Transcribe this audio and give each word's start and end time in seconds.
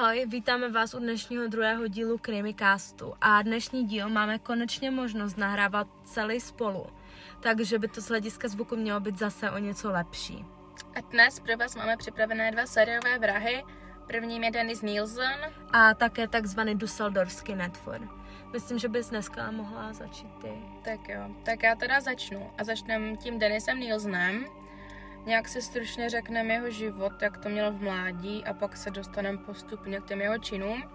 Ahoj, 0.00 0.26
vítáme 0.26 0.68
vás 0.68 0.94
u 0.94 0.98
dnešního 0.98 1.46
druhého 1.46 1.86
dílu 1.86 2.18
Krimicastu 2.18 3.14
a 3.20 3.42
dnešní 3.42 3.86
díl 3.86 4.08
máme 4.08 4.38
konečně 4.38 4.90
možnost 4.90 5.36
nahrávat 5.36 5.88
celý 6.04 6.40
spolu, 6.40 6.86
takže 7.40 7.78
by 7.78 7.88
to 7.88 8.00
z 8.00 8.08
hlediska 8.08 8.48
zvuku 8.48 8.76
mělo 8.76 9.00
být 9.00 9.18
zase 9.18 9.50
o 9.50 9.58
něco 9.58 9.90
lepší. 9.90 10.44
A 10.96 11.00
dnes 11.00 11.40
pro 11.40 11.56
vás 11.56 11.76
máme 11.76 11.96
připravené 11.96 12.50
dva 12.50 12.66
sériové 12.66 13.18
vrahy. 13.18 13.64
Prvním 14.06 14.44
je 14.44 14.50
Dennis 14.50 14.82
Nielsen. 14.82 15.40
A 15.72 15.94
také 15.94 16.28
takzvaný 16.28 16.74
Dusseldorský 16.74 17.54
netvor. 17.54 18.08
Myslím, 18.52 18.78
že 18.78 18.88
bys 18.88 19.10
dneska 19.10 19.50
mohla 19.50 19.92
začít 19.92 20.30
ty. 20.40 20.52
Tak 20.84 21.08
jo, 21.08 21.20
tak 21.42 21.62
já 21.62 21.74
teda 21.74 22.00
začnu. 22.00 22.50
A 22.58 22.64
začneme 22.64 23.16
tím 23.16 23.38
Denisem 23.38 23.80
Nielsenem. 23.80 24.46
Nějak 25.26 25.48
si 25.48 25.62
stručně 25.62 26.10
řekneme 26.10 26.54
jeho 26.54 26.70
život, 26.70 27.22
jak 27.22 27.38
to 27.38 27.48
mělo 27.48 27.72
v 27.72 27.82
mládí 27.82 28.44
a 28.44 28.54
pak 28.54 28.76
se 28.76 28.90
dostaneme 28.90 29.38
postupně 29.38 30.00
k 30.00 30.04
těm 30.04 30.20
jeho 30.20 30.38
činům. 30.38 30.90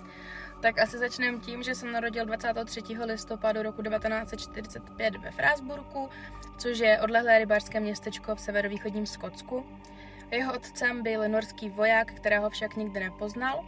Tak 0.62 0.80
asi 0.80 0.98
začneme 0.98 1.40
tím, 1.40 1.63
že 1.63 1.76
se 1.76 1.85
narodil 1.85 2.26
23. 2.26 2.81
listopadu 3.05 3.62
roku 3.62 3.81
1945 3.81 5.16
ve 5.16 5.31
Frásburku, 5.31 6.09
což 6.57 6.80
je 6.80 7.02
odlehlé 7.02 7.40
rybářské 7.40 7.80
městečko 7.80 8.35
v 8.35 8.40
severovýchodním 8.40 9.05
Skotsku. 9.05 9.66
Jeho 10.32 10.54
otcem 10.54 11.04
byl 11.04 11.29
norský 11.29 11.70
voják, 11.70 12.13
kterého 12.13 12.49
však 12.49 12.76
nikdy 12.76 12.99
nepoznal. 12.99 13.66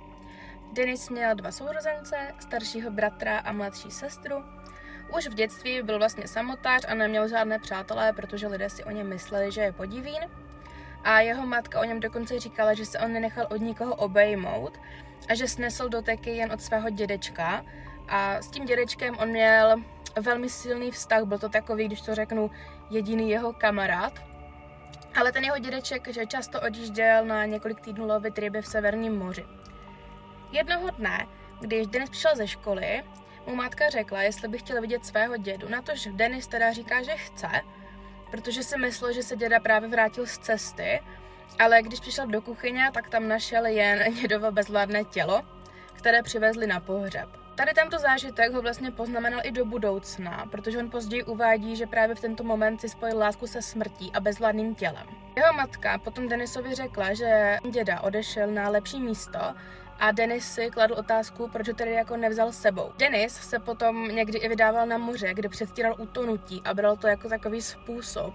Denis 0.74 1.10
měl 1.10 1.36
dva 1.36 1.52
sourozence, 1.52 2.16
staršího 2.40 2.92
bratra 2.92 3.38
a 3.40 3.52
mladší 3.52 3.92
sestru. 3.92 4.36
Už 5.18 5.28
v 5.28 5.34
dětství 5.34 5.82
byl 5.82 5.98
vlastně 5.98 6.28
samotář 6.28 6.86
a 6.88 6.96
neměl 6.96 7.28
žádné 7.28 7.60
přátelé, 7.60 8.14
protože 8.14 8.48
lidé 8.48 8.70
si 8.70 8.84
o 8.84 8.92
něm 8.92 9.10
mysleli, 9.10 9.52
že 9.52 9.62
je 9.62 9.72
podivín. 9.72 10.20
A 11.04 11.20
jeho 11.20 11.46
matka 11.46 11.80
o 11.80 11.84
něm 11.84 12.00
dokonce 12.00 12.40
říkala, 12.40 12.74
že 12.74 12.86
se 12.86 13.00
on 13.00 13.14
nenechal 13.14 13.48
od 13.52 13.62
nikoho 13.62 13.96
obejmout 13.96 14.80
a 15.30 15.36
že 15.36 15.48
snesl 15.48 15.90
doteky 15.90 16.30
jen 16.30 16.52
od 16.52 16.62
svého 16.62 16.90
dědečka. 16.90 17.66
A 18.08 18.42
s 18.42 18.48
tím 18.48 18.66
dědečkem 18.66 19.18
on 19.18 19.30
měl 19.30 19.76
velmi 20.22 20.50
silný 20.50 20.92
vztah, 20.92 21.24
byl 21.24 21.40
to 21.40 21.50
takový, 21.50 21.86
když 21.88 22.02
to 22.02 22.16
řeknu, 22.16 22.52
jediný 22.90 23.30
jeho 23.30 23.54
kamarád. 23.54 24.14
Ale 25.16 25.32
ten 25.32 25.44
jeho 25.44 25.58
dědeček, 25.58 26.08
že 26.08 26.26
často 26.26 26.62
odjížděl 26.62 27.26
na 27.26 27.46
několik 27.46 27.82
týdnů 27.82 28.08
lovit 28.08 28.38
ryby 28.38 28.62
v 28.62 28.68
Severním 28.68 29.18
moři. 29.18 29.46
Jednoho 30.52 30.90
dne, 30.90 31.28
když 31.60 31.88
Denis 31.88 32.10
přišel 32.10 32.36
ze 32.36 32.48
školy, 32.48 33.04
mu 33.48 33.56
matka 33.56 33.90
řekla, 33.90 34.22
jestli 34.22 34.48
by 34.48 34.58
chtěl 34.58 34.82
vidět 34.82 35.06
svého 35.06 35.38
dědu, 35.38 35.70
na 35.70 35.82
to, 35.82 35.96
že 35.96 36.12
Denis 36.12 36.48
teda 36.48 36.72
říká, 36.72 37.04
že 37.04 37.12
chce, 37.12 37.48
protože 38.34 38.64
si 38.64 38.78
myslel, 38.78 39.14
že 39.14 39.24
se 39.24 39.36
děda 39.36 39.60
právě 39.60 39.90
vrátil 39.90 40.26
z 40.26 40.38
cesty, 40.38 41.02
ale 41.60 41.82
když 41.82 42.00
přišel 42.00 42.28
do 42.28 42.42
kuchyně, 42.42 42.90
tak 42.94 43.10
tam 43.10 43.28
našel 43.28 43.66
jen 43.66 44.14
dědovo 44.22 44.52
bezvládné 44.52 45.04
tělo, 45.04 45.42
které 45.94 46.24
přivezli 46.24 46.68
na 46.68 46.80
pohřeb. 46.80 47.30
Tady 47.56 47.74
tento 47.74 48.00
zážitek 48.00 48.54
ho 48.54 48.62
vlastně 48.62 48.92
poznamenal 48.92 49.40
i 49.44 49.52
do 49.52 49.66
budoucna, 49.66 50.46
protože 50.52 50.78
on 50.78 50.90
později 50.90 51.24
uvádí, 51.24 51.76
že 51.76 51.88
právě 51.88 52.16
v 52.16 52.20
tento 52.20 52.44
moment 52.44 52.82
si 52.82 52.90
spojil 52.90 53.18
lásku 53.18 53.48
se 53.48 53.62
smrtí 53.62 54.12
a 54.14 54.20
bezvládným 54.20 54.76
tělem. 54.76 55.08
Jeho 55.36 55.54
matka 55.54 55.98
potom 55.98 56.30
Denisovi 56.30 56.76
řekla, 56.76 57.14
že 57.14 57.58
děda 57.72 58.02
odešel 58.02 58.52
na 58.52 58.70
lepší 58.70 59.00
místo 59.00 59.40
a 60.00 60.12
Denis 60.12 60.54
si 60.54 60.72
kladl 60.72 60.94
otázku, 60.94 61.48
proč 61.48 61.68
ho 61.68 61.74
tedy 61.74 61.92
jako 61.92 62.18
nevzal 62.18 62.52
s 62.52 62.62
sebou. 62.62 62.92
Denis 62.98 63.34
se 63.34 63.60
potom 63.60 64.08
někdy 64.08 64.38
i 64.38 64.50
vydával 64.50 64.88
na 64.88 64.98
moře, 64.98 65.34
kde 65.34 65.50
předstíral 65.50 65.96
utonutí 65.98 66.62
a 66.66 66.74
bral 66.74 66.98
to 66.98 67.08
jako 67.08 67.30
takový 67.30 67.62
způsob, 67.62 68.34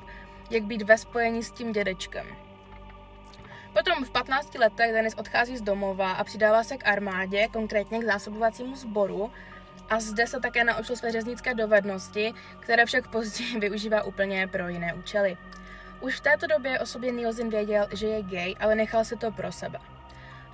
jak 0.50 0.62
být 0.62 0.82
ve 0.82 0.98
spojení 0.98 1.42
s 1.42 1.50
tím 1.50 1.72
dědečkem. 1.72 2.26
Potom 3.72 4.04
v 4.04 4.10
15 4.10 4.54
letech 4.54 4.92
Denis 4.92 5.14
odchází 5.14 5.56
z 5.56 5.62
domova 5.62 6.12
a 6.12 6.24
přidává 6.24 6.64
se 6.64 6.76
k 6.76 6.88
armádě, 6.88 7.48
konkrétně 7.52 7.98
k 7.98 8.04
zásobovacímu 8.04 8.76
sboru, 8.76 9.30
a 9.90 10.00
zde 10.00 10.26
se 10.26 10.40
také 10.40 10.64
naučil 10.64 10.96
své 10.96 11.12
řeznické 11.12 11.54
dovednosti, 11.54 12.34
které 12.60 12.86
však 12.86 13.08
později 13.08 13.58
využívá 13.60 14.02
úplně 14.02 14.46
pro 14.46 14.68
jiné 14.68 14.94
účely. 14.94 15.36
Už 16.00 16.16
v 16.16 16.20
této 16.20 16.46
době 16.46 16.80
o 16.80 16.86
sobě 16.86 17.12
Nielsen 17.12 17.50
věděl, 17.50 17.88
že 17.92 18.06
je 18.06 18.22
gay, 18.22 18.54
ale 18.60 18.74
nechal 18.74 19.04
si 19.04 19.16
to 19.16 19.30
pro 19.30 19.52
sebe. 19.52 19.78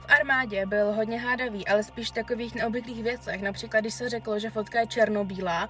V 0.04 0.12
armádě 0.12 0.66
byl 0.66 0.92
hodně 0.92 1.20
hádavý, 1.20 1.68
ale 1.68 1.82
spíš 1.82 2.10
v 2.10 2.14
takových 2.14 2.54
neobvyklých 2.54 3.02
věcech. 3.02 3.42
Například, 3.42 3.80
když 3.80 3.94
se 3.94 4.08
řeklo, 4.08 4.38
že 4.38 4.50
fotka 4.50 4.80
je 4.80 4.86
černobílá, 4.86 5.68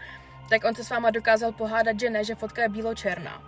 tak 0.50 0.64
on 0.64 0.74
se 0.74 0.84
s 0.84 0.90
váma 0.90 1.10
dokázal 1.10 1.52
pohádat, 1.52 2.00
že 2.00 2.10
ne, 2.10 2.24
že 2.24 2.34
fotka 2.34 2.62
je 2.62 2.68
bílo-černá. 2.68 3.42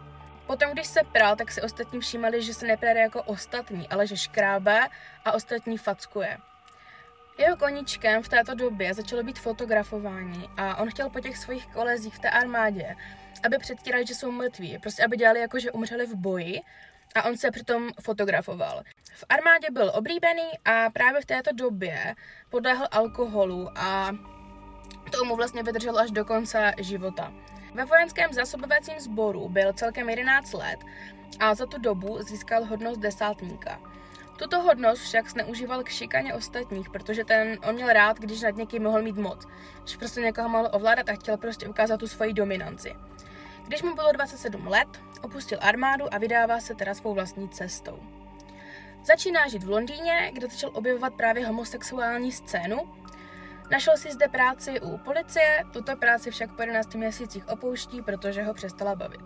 Potom, 0.47 0.73
když 0.73 0.87
se 0.87 1.01
pral, 1.13 1.37
tak 1.37 1.53
si 1.53 1.63
ostatní 1.63 2.01
všímali, 2.01 2.43
že 2.43 2.55
se 2.55 2.67
neprade 2.67 3.01
jako 3.01 3.23
ostatní, 3.23 3.89
ale 3.89 4.07
že 4.07 4.17
škrábe 4.17 4.81
a 5.25 5.33
ostatní 5.33 5.79
fackuje. 5.79 6.39
Jeho 7.39 7.57
koníčkem 7.57 8.23
v 8.23 8.29
této 8.29 8.55
době 8.55 8.95
začalo 8.95 9.23
být 9.23 9.39
fotografování 9.39 10.51
a 10.57 10.77
on 10.77 10.91
chtěl 10.91 11.11
po 11.11 11.21
těch 11.21 11.39
svých 11.39 11.67
kolezích 11.67 12.15
v 12.15 12.19
té 12.19 12.31
armádě, 12.31 12.97
aby 13.45 13.59
předstírali, 13.59 14.07
že 14.07 14.15
jsou 14.15 14.31
mrtví, 14.31 14.79
prostě 14.79 15.05
aby 15.05 15.17
dělali 15.17 15.41
jako, 15.41 15.59
že 15.59 15.73
umřeli 15.73 16.07
v 16.07 16.15
boji 16.15 16.61
a 17.15 17.23
on 17.25 17.37
se 17.37 17.51
přitom 17.51 17.91
fotografoval. 18.01 18.83
V 19.15 19.25
armádě 19.29 19.71
byl 19.71 19.93
oblíbený 19.95 20.51
a 20.65 20.91
právě 20.91 21.21
v 21.21 21.27
této 21.27 21.53
době 21.53 22.15
podlehl 22.51 22.87
alkoholu 22.91 23.69
a 23.77 24.11
to 25.11 25.25
mu 25.25 25.37
vlastně 25.37 25.63
vydrželo 25.63 25.99
až 25.99 26.11
do 26.11 26.25
konce 26.25 26.73
života. 26.79 27.33
Ve 27.75 27.85
vojenském 27.85 28.33
zásobovacím 28.33 29.01
sboru 29.01 29.49
byl 29.49 29.73
celkem 29.73 30.09
11 30.09 30.53
let 30.53 30.79
a 31.41 31.55
za 31.55 31.67
tu 31.67 31.79
dobu 31.79 32.23
získal 32.23 32.65
hodnost 32.65 33.01
desátníka. 33.01 33.81
Tuto 34.39 34.61
hodnost 34.61 35.03
však 35.03 35.31
zneužíval 35.31 35.83
k 35.83 35.89
šikaně 35.89 36.35
ostatních, 36.35 36.91
protože 36.91 37.25
ten 37.25 37.59
on 37.69 37.75
měl 37.75 37.89
rád, 37.89 38.19
když 38.19 38.43
nad 38.43 38.57
někým 38.57 38.83
mohl 38.83 39.03
mít 39.03 39.17
moc, 39.17 39.47
že 39.85 39.99
prostě 39.99 40.21
někoho 40.21 40.49
mohl 40.49 40.69
ovládat 40.73 41.09
a 41.09 41.13
chtěl 41.13 41.37
prostě 41.37 41.69
ukázat 41.69 42.01
tu 42.01 42.09
svoji 42.09 42.33
dominanci. 42.33 42.95
Když 43.67 43.83
mu 43.83 43.95
bylo 43.95 44.13
27 44.13 44.67
let, 44.67 44.89
opustil 45.23 45.59
armádu 45.61 46.15
a 46.15 46.19
vydává 46.19 46.61
se 46.61 46.75
teda 46.75 46.95
svou 46.95 47.15
vlastní 47.15 47.49
cestou. 47.49 47.99
Začíná 49.05 49.49
žít 49.49 49.63
v 49.63 49.71
Londýně, 49.71 50.31
kde 50.33 50.49
začal 50.49 50.71
objevovat 50.75 51.15
právě 51.15 51.47
homosexuální 51.47 52.33
scénu. 52.33 52.77
Našel 53.71 53.97
si 53.97 54.13
zde 54.13 54.29
práci 54.29 54.81
u 54.81 54.99
policie, 54.99 55.65
tuto 55.73 55.97
práci 55.97 56.31
však 56.31 56.57
po 56.57 56.63
11 56.63 56.95
měsících 56.95 57.49
opouští, 57.49 58.03
protože 58.03 58.43
ho 58.43 58.55
přestala 58.55 58.95
bavit. 58.95 59.21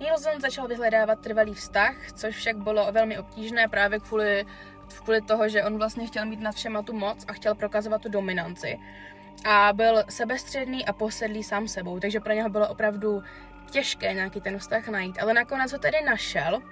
Nielsen 0.00 0.40
začal 0.40 0.68
vyhledávat 0.68 1.20
trvalý 1.20 1.54
vztah, 1.54 2.12
což 2.12 2.36
však 2.36 2.56
bylo 2.56 2.92
velmi 2.92 3.18
obtížné 3.18 3.68
právě 3.68 4.00
kvůli, 4.00 4.46
kvůli 5.02 5.20
toho, 5.20 5.48
že 5.48 5.64
on 5.64 5.78
vlastně 5.78 6.06
chtěl 6.06 6.26
mít 6.26 6.40
nad 6.40 6.54
všema 6.54 6.82
tu 6.82 6.92
moc 6.92 7.24
a 7.28 7.32
chtěl 7.32 7.54
prokazovat 7.54 8.02
tu 8.02 8.08
dominanci. 8.08 8.78
A 9.44 9.72
byl 9.72 10.04
sebestředný 10.08 10.86
a 10.86 10.92
posedlý 10.92 11.42
sám 11.42 11.68
sebou, 11.68 12.00
takže 12.00 12.20
pro 12.20 12.32
něho 12.32 12.48
bylo 12.48 12.68
opravdu 12.68 13.22
těžké 13.72 14.14
nějaký 14.14 14.40
ten 14.40 14.58
vztah 14.58 14.88
najít. 14.88 15.18
Ale 15.22 15.34
nakonec 15.34 15.72
ho 15.72 15.78
tedy 15.78 15.98
našel, 16.06 16.62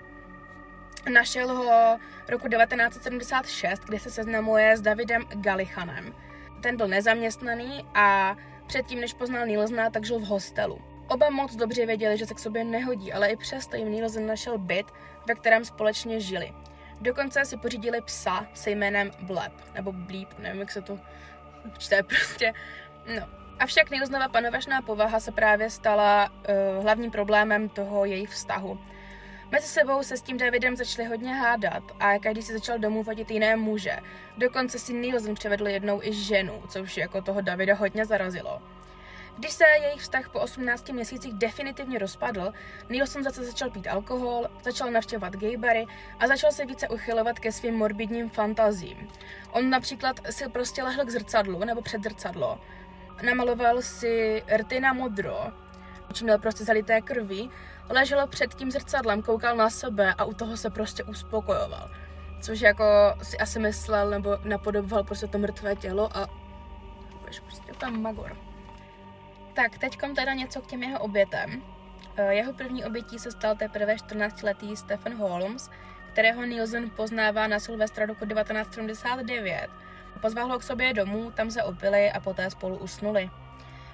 Našel 1.09 1.57
ho 1.57 1.99
roku 2.29 2.49
1976, 2.49 3.85
kde 3.85 3.99
se 3.99 4.11
seznamuje 4.11 4.77
s 4.77 4.81
Davidem 4.81 5.23
Galichanem. 5.35 6.15
Ten 6.63 6.77
byl 6.77 6.89
nezaměstnaný 6.89 7.85
a 7.95 8.37
předtím, 8.67 9.01
než 9.01 9.15
poznal 9.15 9.47
Nilsna, 9.47 9.91
tak 9.91 10.05
žil 10.05 10.19
v 10.19 10.23
hostelu. 10.23 10.81
Oba 11.09 11.31
moc 11.31 11.57
dobře 11.57 11.87
věděli, 11.87 12.19
že 12.19 12.27
se 12.27 12.35
k 12.35 12.39
sobě 12.39 12.65
nehodí, 12.65 13.13
ale 13.13 13.29
i 13.29 13.37
přesto 13.37 13.77
jim 13.77 13.91
Nielsen 13.91 14.27
našel 14.27 14.59
byt, 14.59 14.87
ve 15.27 15.35
kterém 15.35 15.65
společně 15.65 16.21
žili. 16.21 16.53
Dokonce 17.01 17.45
si 17.45 17.57
pořídili 17.57 18.01
psa 18.01 18.47
se 18.55 18.71
jménem 18.71 19.11
Bleb, 19.21 19.53
nebo 19.75 19.93
Bleep, 19.93 20.39
nevím, 20.39 20.61
jak 20.61 20.71
se 20.71 20.83
to 20.83 20.99
čte 21.79 22.03
prostě. 22.09 22.53
No. 23.21 23.40
Avšak 23.61 23.91
Nielsenova 23.91 24.29
panovačná 24.29 24.83
povaha 24.83 25.21
se 25.21 25.33
právě 25.33 25.71
stala 25.71 26.29
uh, 26.31 26.83
hlavním 26.83 27.11
problémem 27.11 27.69
toho 27.69 28.05
jejich 28.05 28.31
vztahu. 28.31 28.79
Mezi 29.51 29.67
sebou 29.67 30.03
se 30.03 30.17
s 30.17 30.23
tím 30.23 30.39
Davidem 30.39 30.77
začali 30.77 31.09
hodně 31.09 31.35
hádat 31.35 31.83
a 32.01 32.19
každý 32.19 32.43
si 32.43 32.53
začal 32.53 32.79
domů 32.79 33.03
vodit 33.03 33.31
jiné 33.31 33.57
muže. 33.57 33.97
Dokonce 34.39 34.79
si 34.79 34.93
Nielsen 34.93 35.35
převedl 35.35 35.69
jednou 35.69 36.03
i 36.03 36.13
ženu, 36.13 36.63
což 36.69 36.97
jako 36.97 37.23
toho 37.23 37.41
Davida 37.41 37.75
hodně 37.75 38.05
zarazilo. 38.05 38.63
Když 39.39 39.53
se 39.53 39.65
jejich 39.83 40.01
vztah 40.01 40.29
po 40.29 40.41
18 40.41 40.89
měsících 40.89 41.35
definitivně 41.35 41.99
rozpadl, 41.99 42.53
Nielsen 42.89 43.25
zase 43.25 43.45
začal 43.45 43.71
pít 43.71 43.89
alkohol, 43.89 44.49
začal 44.63 44.91
navštěvovat 44.91 45.37
gaybary 45.37 45.87
a 46.19 46.27
začal 46.27 46.53
se 46.53 46.67
více 46.67 46.89
uchylovat 46.89 47.39
ke 47.39 47.53
svým 47.53 47.75
morbidním 47.75 48.31
fantazím. 48.31 49.09
On 49.51 49.71
například 49.71 50.21
si 50.31 50.49
prostě 50.49 50.83
lehl 50.83 51.05
k 51.05 51.11
zrcadlu 51.11 51.65
nebo 51.65 51.83
před 51.83 52.03
zrcadlo, 52.03 52.61
namaloval 53.23 53.83
si 53.83 54.43
rty 54.57 54.81
na 54.81 54.93
modro, 54.93 55.53
oči 56.11 56.25
měl 56.25 56.39
prostě 56.39 56.65
zalité 56.65 57.01
krví, 57.01 57.51
ležel 57.89 58.27
před 58.27 58.55
tím 58.55 58.71
zrcadlem, 58.71 59.23
koukal 59.23 59.57
na 59.57 59.71
sebe 59.71 60.15
a 60.19 60.25
u 60.25 60.35
toho 60.35 60.57
se 60.57 60.71
prostě 60.71 61.05
uspokojoval. 61.05 61.91
Což 62.41 62.61
jako 62.61 62.85
si 63.23 63.39
asi 63.39 63.59
myslel 63.59 64.11
nebo 64.11 64.39
napodoboval 64.45 65.05
prostě 65.05 65.27
to 65.27 65.39
mrtvé 65.39 65.77
tělo 65.77 66.17
a 66.17 66.27
prostě 67.45 67.73
tam 67.79 68.03
magor. 68.03 68.37
Tak, 69.55 69.79
teďkom 69.79 70.15
teda 70.15 70.33
něco 70.35 70.61
k 70.61 70.67
těm 70.67 70.83
jeho 70.83 70.99
obětem. 70.99 71.63
Eh, 72.17 72.35
jeho 72.35 72.53
první 72.53 72.85
obětí 72.85 73.19
se 73.19 73.31
stal 73.31 73.57
teprve 73.57 73.95
14-letý 73.95 74.77
Stephen 74.77 75.17
Holmes, 75.17 75.71
kterého 76.13 76.45
Nielsen 76.45 76.91
poznává 76.91 77.47
na 77.47 77.59
Silvestra 77.59 78.07
roku 78.07 78.27
1979. 78.27 79.69
Pozval 80.21 80.49
ho 80.49 80.59
k 80.59 80.63
sobě 80.63 80.95
domů, 80.95 81.31
tam 81.31 81.51
se 81.51 81.63
opili 81.63 82.13
a 82.13 82.21
poté 82.21 82.51
spolu 82.51 82.77
usnuli. 82.77 83.31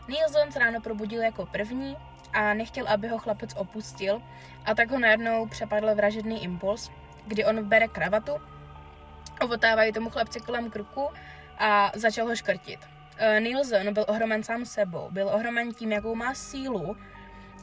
Nielsen 0.08 0.52
se 0.52 0.58
ráno 0.58 0.80
probudil 0.80 1.22
jako 1.22 1.46
první 1.46 1.96
a 2.32 2.54
nechtěl, 2.54 2.88
aby 2.88 3.08
ho 3.08 3.18
chlapec 3.18 3.54
opustil 3.56 4.22
a 4.64 4.74
tak 4.74 4.90
ho 4.90 4.98
najednou 4.98 5.46
přepadl 5.46 5.94
vražedný 5.94 6.44
impuls, 6.44 6.90
kdy 7.26 7.44
on 7.44 7.64
bere 7.64 7.88
kravatu, 7.88 8.32
ovotávají 9.40 9.92
tomu 9.92 10.10
chlapci 10.10 10.40
kolem 10.40 10.70
krku 10.70 11.08
a 11.58 11.92
začal 11.94 12.26
ho 12.26 12.36
škrtit. 12.36 12.80
Uh, 12.80 13.40
Nielsen 13.40 13.94
byl 13.94 14.04
ohromen 14.08 14.42
sám 14.42 14.64
sebou, 14.64 15.08
byl 15.10 15.28
ohromen 15.28 15.74
tím, 15.74 15.92
jakou 15.92 16.14
má 16.14 16.34
sílu 16.34 16.96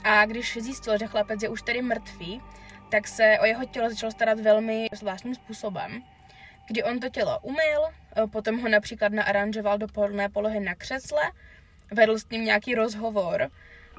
a 0.04 0.26
když 0.26 0.58
zjistil, 0.62 0.98
že 0.98 1.08
chlapec 1.08 1.44
je 1.44 1.50
už 1.50 1.62
tedy 1.62 1.82
mrtvý, 1.82 2.42
tak 2.90 3.08
se 3.08 3.38
o 3.42 3.46
jeho 3.46 3.66
tělo 3.66 3.90
začal 3.90 4.12
starat 4.12 4.40
velmi 4.40 4.88
zvláštním 4.94 5.36
způsobem, 5.36 6.04
kdy 6.68 6.84
on 6.84 7.00
to 7.00 7.10
tělo 7.10 7.40
umyl, 7.42 7.82
eh, 8.16 8.28
potom 8.28 8.60
ho 8.60 8.70
například 8.70 9.14
naaranžoval 9.14 9.78
do 9.78 9.88
pohodlné 9.88 10.30
polohy 10.30 10.60
na 10.60 10.76
křesle, 10.76 11.22
vedl 11.92 12.18
s 12.18 12.30
ním 12.30 12.46
nějaký 12.46 12.76
rozhovor 12.76 13.50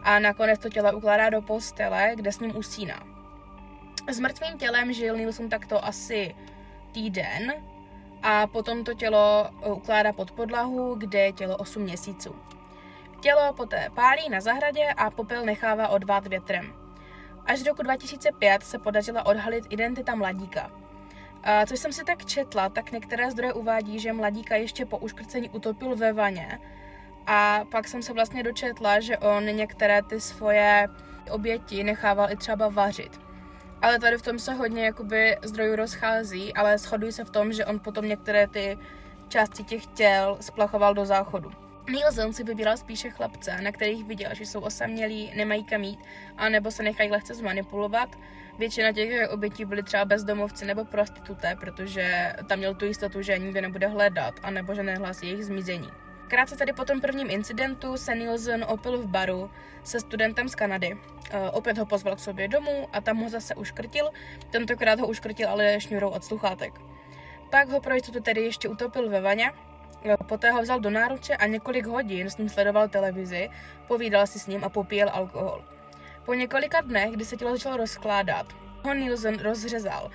a 0.02 0.18
nakonec 0.18 0.60
to 0.60 0.68
tělo 0.68 0.96
ukládá 0.96 1.30
do 1.30 1.42
postele, 1.42 2.12
kde 2.14 2.32
s 2.32 2.40
ním 2.40 2.56
usíná. 2.56 3.02
S 4.08 4.20
mrtvým 4.20 4.58
tělem 4.58 4.92
žil 4.92 5.16
Nilsson 5.16 5.48
takto 5.48 5.84
asi 5.84 6.34
týden 6.92 7.52
a 8.22 8.46
potom 8.46 8.84
to 8.84 8.94
tělo 8.94 9.50
eh, 9.62 9.68
ukládá 9.72 10.12
pod 10.12 10.30
podlahu, 10.30 10.94
kde 10.94 11.18
je 11.18 11.32
tělo 11.32 11.56
8 11.56 11.82
měsíců. 11.82 12.36
Tělo 13.20 13.52
poté 13.52 13.88
pálí 13.94 14.28
na 14.28 14.40
zahradě 14.40 14.88
a 14.96 15.10
popel 15.10 15.44
nechává 15.44 15.88
odvát 15.88 16.26
větrem. 16.26 16.72
Až 17.46 17.62
do 17.62 17.70
roku 17.70 17.82
2005 17.82 18.62
se 18.62 18.78
podařila 18.78 19.26
odhalit 19.26 19.64
identita 19.70 20.14
mladíka. 20.14 20.83
Co 21.66 21.74
jsem 21.74 21.92
si 21.92 22.04
tak 22.04 22.24
četla, 22.24 22.68
tak 22.68 22.92
některé 22.92 23.30
zdroje 23.30 23.52
uvádí, 23.52 23.98
že 23.98 24.12
mladíka 24.12 24.56
ještě 24.56 24.86
po 24.86 24.98
uškrcení 24.98 25.50
utopil 25.50 25.96
ve 25.96 26.12
vaně. 26.12 26.58
A 27.26 27.64
pak 27.70 27.88
jsem 27.88 28.02
se 28.02 28.12
vlastně 28.12 28.42
dočetla, 28.42 29.00
že 29.00 29.18
on 29.18 29.44
některé 29.46 30.02
ty 30.02 30.20
svoje 30.20 30.88
oběti 31.30 31.84
nechával 31.84 32.32
i 32.32 32.36
třeba 32.36 32.68
vařit. 32.68 33.20
Ale 33.82 33.98
tady 33.98 34.18
v 34.18 34.22
tom 34.22 34.38
se 34.38 34.54
hodně 34.54 34.84
jakoby 34.84 35.36
zdrojů 35.42 35.76
rozchází, 35.76 36.54
ale 36.54 36.78
shodují 36.78 37.12
se 37.12 37.24
v 37.24 37.30
tom, 37.30 37.52
že 37.52 37.66
on 37.66 37.80
potom 37.80 38.08
některé 38.08 38.46
ty 38.46 38.78
části 39.28 39.64
těch 39.64 39.86
těl 39.86 40.36
splachoval 40.40 40.94
do 40.94 41.06
záchodu. 41.06 41.63
Nielsen 41.88 42.32
si 42.32 42.44
vybíral 42.44 42.76
spíše 42.76 43.10
chlapce, 43.10 43.60
na 43.60 43.72
kterých 43.72 44.04
viděl, 44.04 44.30
že 44.34 44.46
jsou 44.46 44.60
osamělí, 44.60 45.32
nemají 45.36 45.64
kam 45.64 45.82
jít, 45.82 46.00
anebo 46.36 46.70
se 46.70 46.82
nechají 46.82 47.10
lehce 47.10 47.34
zmanipulovat. 47.34 48.08
Většina 48.58 48.92
těch 48.92 49.30
obětí 49.30 49.64
byly 49.64 49.82
třeba 49.82 50.04
bezdomovci 50.04 50.64
nebo 50.64 50.84
prostituté, 50.84 51.56
protože 51.60 52.32
tam 52.48 52.58
měl 52.58 52.74
tu 52.74 52.84
jistotu, 52.84 53.22
že 53.22 53.38
nikdo 53.38 53.60
nebude 53.60 53.86
hledat, 53.86 54.34
anebo 54.42 54.74
že 54.74 54.82
nehlásí 54.82 55.26
jejich 55.26 55.44
zmizení. 55.44 55.88
Krátce 56.28 56.56
tady 56.56 56.72
po 56.72 56.84
tom 56.84 57.00
prvním 57.00 57.30
incidentu 57.30 57.96
se 57.96 58.14
Nielsen 58.14 58.64
opil 58.68 58.98
v 58.98 59.06
baru 59.06 59.50
se 59.82 60.00
studentem 60.00 60.48
z 60.48 60.54
Kanady. 60.54 60.94
Uh, 60.94 60.98
opět 61.52 61.78
ho 61.78 61.86
pozval 61.86 62.16
k 62.16 62.20
sobě 62.20 62.48
domů 62.48 62.88
a 62.92 63.00
tam 63.00 63.16
ho 63.16 63.28
zase 63.28 63.54
uškrtil, 63.54 64.10
tentokrát 64.50 65.00
ho 65.00 65.06
uškrtil 65.06 65.48
ale 65.48 65.80
šňurou 65.80 66.08
od 66.08 66.24
sluchátek. 66.24 66.80
Pak 67.50 67.68
ho 67.68 67.80
pro 67.80 67.94
jistotu 67.94 68.20
tedy 68.20 68.40
ještě 68.40 68.68
utopil 68.68 69.10
ve 69.10 69.20
vaně, 69.20 69.52
poté 70.26 70.50
ho 70.50 70.62
vzal 70.62 70.80
do 70.80 70.90
náruče 70.90 71.36
a 71.36 71.46
několik 71.46 71.86
hodin 71.86 72.30
s 72.30 72.36
ním 72.36 72.48
sledoval 72.48 72.88
televizi, 72.88 73.50
povídal 73.88 74.26
si 74.26 74.38
s 74.38 74.46
ním 74.46 74.64
a 74.64 74.68
popíjel 74.68 75.10
alkohol. 75.12 75.64
Po 76.24 76.34
několika 76.34 76.80
dnech, 76.80 77.10
kdy 77.10 77.24
se 77.24 77.36
tělo 77.36 77.50
začalo 77.50 77.76
rozkládat, 77.76 78.46
ho 78.84 78.94
Nielsen 78.94 79.38
rozřezal 79.38 80.10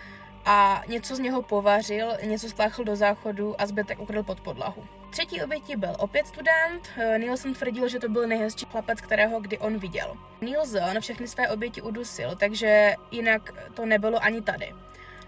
a 0.46 0.84
něco 0.88 1.16
z 1.16 1.20
něho 1.20 1.42
povařil, 1.42 2.12
něco 2.24 2.50
spláchl 2.50 2.84
do 2.84 2.96
záchodu 2.96 3.62
a 3.62 3.66
zbytek 3.66 4.00
ukryl 4.00 4.24
pod 4.24 4.42
podlahu. 4.42 4.84
Třetí 5.10 5.42
obětí 5.42 5.76
byl 5.76 5.96
opět 6.00 6.28
student. 6.28 6.90
Nielsen 7.18 7.54
tvrdil, 7.54 7.88
že 7.88 8.00
to 8.00 8.10
byl 8.10 8.28
nejhezčí 8.28 8.66
chlapec, 8.66 9.02
kterého 9.02 9.40
kdy 9.40 9.58
on 9.58 9.78
viděl. 9.78 10.18
Nielsen 10.42 11.02
všechny 11.02 11.28
své 11.28 11.50
oběti 11.50 11.82
udusil, 11.82 12.36
takže 12.36 12.96
jinak 13.12 13.54
to 13.74 13.86
nebylo 13.86 14.24
ani 14.24 14.42
tady. 14.42 14.74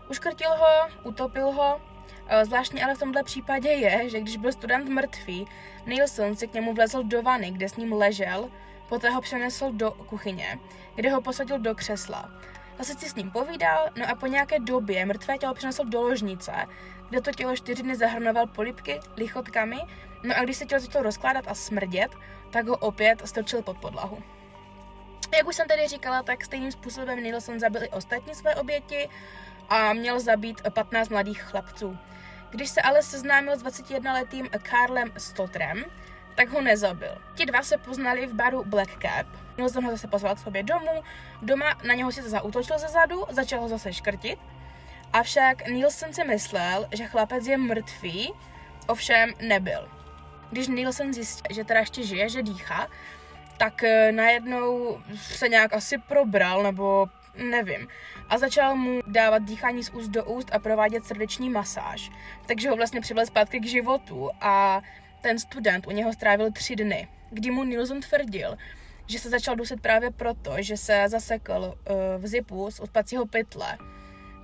Uškrtil 0.10 0.50
ho, 0.50 0.90
utopil 1.04 1.52
ho, 1.52 1.82
Zvláštní 2.44 2.84
ale 2.84 2.96
v 2.96 3.00
tomhle 3.00 3.24
případě 3.24 3.70
je, 3.70 4.10
že 4.10 4.20
když 4.20 4.38
byl 4.38 4.52
student 4.52 4.90
mrtvý, 4.90 5.48
Nielsen 5.86 6.36
si 6.36 6.48
k 6.48 6.54
němu 6.54 6.74
vlezl 6.74 7.04
do 7.04 7.22
vany, 7.22 7.52
kde 7.52 7.70
s 7.70 7.76
ním 7.76 7.94
ležel, 7.94 8.50
poté 8.90 9.10
ho 9.10 9.22
přenesl 9.22 9.72
do 9.72 9.92
kuchyně, 9.92 10.60
kde 10.96 11.12
ho 11.12 11.22
posadil 11.22 11.60
do 11.60 11.76
křesla. 11.76 12.32
Zase 12.78 12.94
si 12.94 13.10
s 13.10 13.16
ním 13.16 13.32
povídal, 13.32 13.90
no 13.96 14.10
a 14.10 14.16
po 14.16 14.28
nějaké 14.28 14.60
době 14.60 15.06
mrtvé 15.06 15.38
tělo 15.38 15.54
přinesl 15.54 15.86
do 15.86 16.02
ložnice, 16.02 16.52
kde 17.10 17.22
to 17.22 17.32
tělo 17.32 17.56
čtyři 17.56 17.84
dny 17.84 17.96
zahrnoval 17.96 18.48
polipky, 18.48 19.00
lichotkami, 19.18 19.80
no 20.24 20.38
a 20.38 20.44
když 20.44 20.58
se 20.58 20.66
tělo 20.66 20.82
začalo 20.82 21.04
rozkládat 21.04 21.46
a 21.48 21.54
smrdět, 21.54 22.12
tak 22.52 22.68
ho 22.68 22.78
opět 22.78 23.22
strčil 23.26 23.62
pod 23.62 23.78
podlahu. 23.78 24.24
Jak 25.38 25.48
už 25.48 25.56
jsem 25.56 25.68
tady 25.68 25.88
říkala, 25.88 26.24
tak 26.24 26.46
stejným 26.46 26.72
způsobem 26.72 27.24
Nielsen 27.24 27.60
zabil 27.60 27.84
i 27.84 27.90
ostatní 27.90 28.36
své 28.36 28.56
oběti 28.56 29.10
a 29.72 29.94
měl 29.94 30.20
zabít 30.20 30.62
15 30.74 31.10
mladých 31.10 31.42
chlapců. 31.42 31.98
Když 32.50 32.70
se 32.70 32.82
ale 32.82 33.04
seznámil 33.04 33.56
s 33.56 33.64
21-letým 33.64 34.50
Karlem 34.50 35.12
Stotrem, 35.18 35.86
tak 36.36 36.50
ho 36.50 36.62
nezabil. 36.62 37.18
Ti 37.36 37.46
dva 37.46 37.64
se 37.64 37.78
poznali 37.78 38.28
v 38.28 38.34
baru 38.34 38.64
Black 38.66 38.92
Cap. 39.02 39.28
Nielsen 39.58 39.86
ho 39.86 39.92
zase 39.92 40.08
pozval 40.08 40.36
k 40.36 40.40
sobě 40.40 40.64
domů, 40.64 41.04
doma 41.42 41.78
na 41.84 41.94
něho 41.94 42.12
si 42.12 42.30
zautočil 42.30 42.80
ze 42.80 42.88
zadu, 42.88 43.24
začal 43.30 43.62
ho 43.62 43.70
zase 43.70 43.94
škrtit, 43.94 44.40
avšak 45.14 45.68
Nielsen 45.68 46.14
si 46.14 46.24
myslel, 46.24 46.88
že 46.92 47.08
chlapec 47.08 47.48
je 47.48 47.58
mrtvý, 47.58 48.34
ovšem 48.88 49.34
nebyl. 49.42 49.90
Když 50.50 50.68
Nielsen 50.68 51.14
zjistil, 51.14 51.56
že 51.56 51.64
teda 51.64 51.80
ještě 51.80 52.04
žije, 52.04 52.30
že 52.30 52.44
dýchá, 52.44 52.88
tak 53.58 53.84
eh, 53.84 54.12
najednou 54.12 54.98
se 55.16 55.50
nějak 55.50 55.74
asi 55.74 55.98
probral, 55.98 56.64
nebo 56.64 57.10
nevím. 57.36 57.88
A 58.30 58.38
začal 58.38 58.76
mu 58.76 59.02
dávat 59.08 59.44
dýchání 59.44 59.84
z 59.84 59.90
úst 59.90 60.08
do 60.08 60.26
úst 60.26 60.50
a 60.52 60.60
provádět 60.60 61.06
srdeční 61.06 61.50
masáž. 61.50 62.12
Takže 62.46 62.70
ho 62.70 62.76
vlastně 62.76 63.02
přivел 63.02 63.26
zpátky 63.26 63.60
k 63.60 63.66
životu 63.66 64.30
a 64.42 64.82
ten 65.22 65.40
student 65.40 65.88
u 65.88 65.92
něho 65.92 66.14
strávil 66.14 66.52
tři 66.52 66.76
dny, 66.76 67.08
kdy 67.30 67.52
mu 67.52 67.64
Nilsson 67.64 68.02
tvrdil, 68.02 68.58
že 69.08 69.20
se 69.20 69.30
začal 69.30 69.56
dusit 69.56 69.82
právě 69.82 70.12
proto, 70.12 70.56
že 70.60 70.78
se 70.78 71.04
zasekl 71.08 71.54
uh, 71.54 72.24
v 72.24 72.28
zipu 72.28 72.72
z 72.72 72.80
odpacího 72.80 73.26
pytle. 73.26 73.78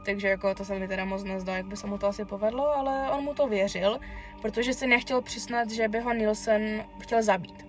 Takže 0.06 0.28
jako 0.28 0.56
to 0.56 0.66
se 0.66 0.80
mi 0.80 0.88
teda 0.88 1.06
moc 1.06 1.24
nezdá, 1.24 1.58
jak 1.58 1.66
by 1.66 1.78
se 1.78 1.88
mu 1.88 1.98
to 1.98 2.08
asi 2.08 2.26
povedlo, 2.26 2.78
ale 2.78 3.12
on 3.12 3.24
mu 3.24 3.34
to 3.34 3.48
věřil, 3.48 4.00
protože 4.42 4.74
si 4.74 4.88
nechtěl 4.88 5.22
přiznat, 5.22 5.72
že 5.72 5.88
by 5.88 6.00
ho 6.00 6.14
Nielsen 6.14 6.86
chtěl 7.02 7.24
zabít. 7.24 7.68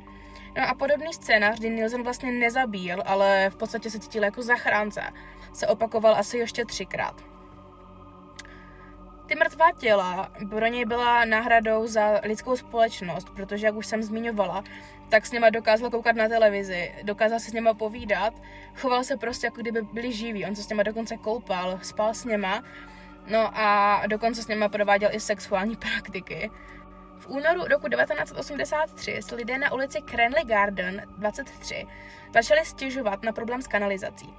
No 0.57 0.69
a 0.69 0.75
podobný 0.75 1.13
scénář, 1.13 1.59
kdy 1.59 1.71
Nielsen 1.71 2.03
vlastně 2.03 2.33
nezabíjel, 2.33 3.03
ale 3.07 3.51
v 3.51 3.57
podstatě 3.57 3.91
se 3.91 3.99
cítil 3.99 4.25
jako 4.25 4.43
zachránce, 4.43 5.03
se 5.53 5.67
opakoval 5.67 6.15
asi 6.17 6.39
ještě 6.39 6.65
třikrát. 6.65 7.25
Ty 9.27 9.35
mrtvá 9.35 9.73
těla 9.73 10.33
pro 10.51 10.67
něj 10.67 10.85
byla 10.85 11.25
náhradou 11.25 11.87
za 11.87 12.21
lidskou 12.23 12.57
společnost, 12.57 13.31
protože, 13.31 13.67
jak 13.67 13.75
už 13.75 13.87
jsem 13.87 14.03
zmiňovala, 14.03 14.65
tak 15.09 15.27
s 15.27 15.33
něma 15.33 15.51
dokázal 15.51 15.91
koukat 15.91 16.17
na 16.17 16.29
televizi, 16.29 16.93
dokázal 17.03 17.41
se 17.41 17.51
s 17.51 17.53
něma 17.53 17.75
povídat, 17.75 18.35
choval 18.77 19.05
se 19.05 19.17
prostě 19.17 19.47
jako 19.47 19.61
kdyby 19.61 19.83
byli 19.83 20.13
živí, 20.13 20.47
on 20.47 20.55
se 20.55 20.63
s 20.63 20.69
něma 20.69 20.83
dokonce 20.83 21.17
koupal, 21.17 21.79
spal 21.83 22.15
s 22.15 22.25
něma, 22.25 22.63
no 23.27 23.51
a 23.59 24.03
dokonce 24.07 24.43
s 24.43 24.49
něma 24.49 24.69
prováděl 24.69 25.11
i 25.13 25.21
sexuální 25.21 25.77
praktiky. 25.87 26.51
V 27.19 27.29
únoru 27.29 27.65
roku 27.65 27.89
1983 27.89 29.19
se 29.23 29.35
lidé 29.35 29.59
na 29.59 29.73
ulici 29.73 30.03
Cranley 30.03 30.45
Garden 30.45 31.03
23 31.19 31.87
začali 32.35 32.65
stěžovat 32.65 33.23
na 33.23 33.33
problém 33.33 33.63
s 33.63 33.67
kanalizací. 33.67 34.35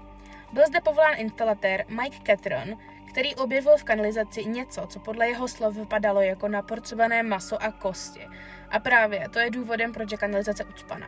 Byl 0.53 0.67
zde 0.67 0.81
povolán 0.81 1.13
instalatér 1.17 1.86
Mike 1.88 2.17
Catron, 2.25 2.77
který 3.09 3.36
objevil 3.36 3.77
v 3.77 3.83
kanalizaci 3.83 4.45
něco, 4.45 4.88
co 4.88 5.00
podle 5.00 5.27
jeho 5.27 5.48
slov 5.48 5.75
vypadalo 5.75 6.21
jako 6.21 6.48
naporcované 6.48 7.24
maso 7.24 7.63
a 7.63 7.71
kosti. 7.71 8.27
A 8.69 8.79
právě 8.79 9.29
to 9.29 9.39
je 9.39 9.51
důvodem, 9.51 9.93
proč 9.93 10.12
je 10.12 10.17
kanalizace 10.17 10.65
ucpaná. 10.65 11.07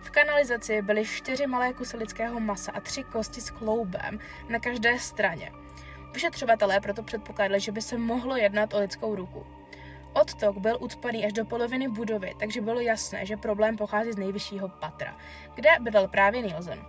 V 0.00 0.10
kanalizaci 0.10 0.82
byly 0.82 1.04
čtyři 1.06 1.46
malé 1.46 1.72
kusy 1.72 1.96
lidského 1.96 2.40
masa 2.40 2.72
a 2.72 2.80
tři 2.80 3.04
kosti 3.04 3.40
s 3.40 3.50
kloubem 3.50 4.18
na 4.48 4.58
každé 4.58 4.98
straně. 4.98 5.52
Vyšetřovatelé 6.12 6.80
proto 6.80 7.02
předpokládali, 7.02 7.60
že 7.60 7.72
by 7.72 7.82
se 7.82 7.98
mohlo 7.98 8.36
jednat 8.36 8.74
o 8.74 8.78
lidskou 8.78 9.14
ruku. 9.14 9.46
Odtok 10.14 10.58
byl 10.58 10.76
ucpaný 10.80 11.26
až 11.26 11.32
do 11.32 11.44
poloviny 11.44 11.88
budovy, 11.88 12.34
takže 12.38 12.60
bylo 12.60 12.80
jasné, 12.80 13.26
že 13.26 13.36
problém 13.36 13.76
pochází 13.76 14.12
z 14.12 14.16
nejvyššího 14.16 14.68
patra, 14.68 15.16
kde 15.54 15.70
bydlel 15.80 16.08
právě 16.08 16.42
Nielsen. 16.42 16.84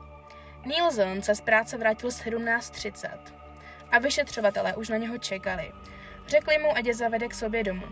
Nielsen 0.66 1.22
se 1.22 1.36
z 1.36 1.42
práce 1.42 1.78
vrátil 1.78 2.10
17.30 2.10 3.10
a 3.92 4.00
vyšetřovatelé 4.00 4.76
už 4.76 4.90
na 4.90 4.98
něho 4.98 5.18
čekali. 5.18 5.72
Řekli 6.28 6.58
mu, 6.58 6.78
ať 6.78 6.86
je 6.86 6.94
zavede 6.94 7.28
k 7.28 7.34
sobě 7.34 7.64
domů. 7.64 7.86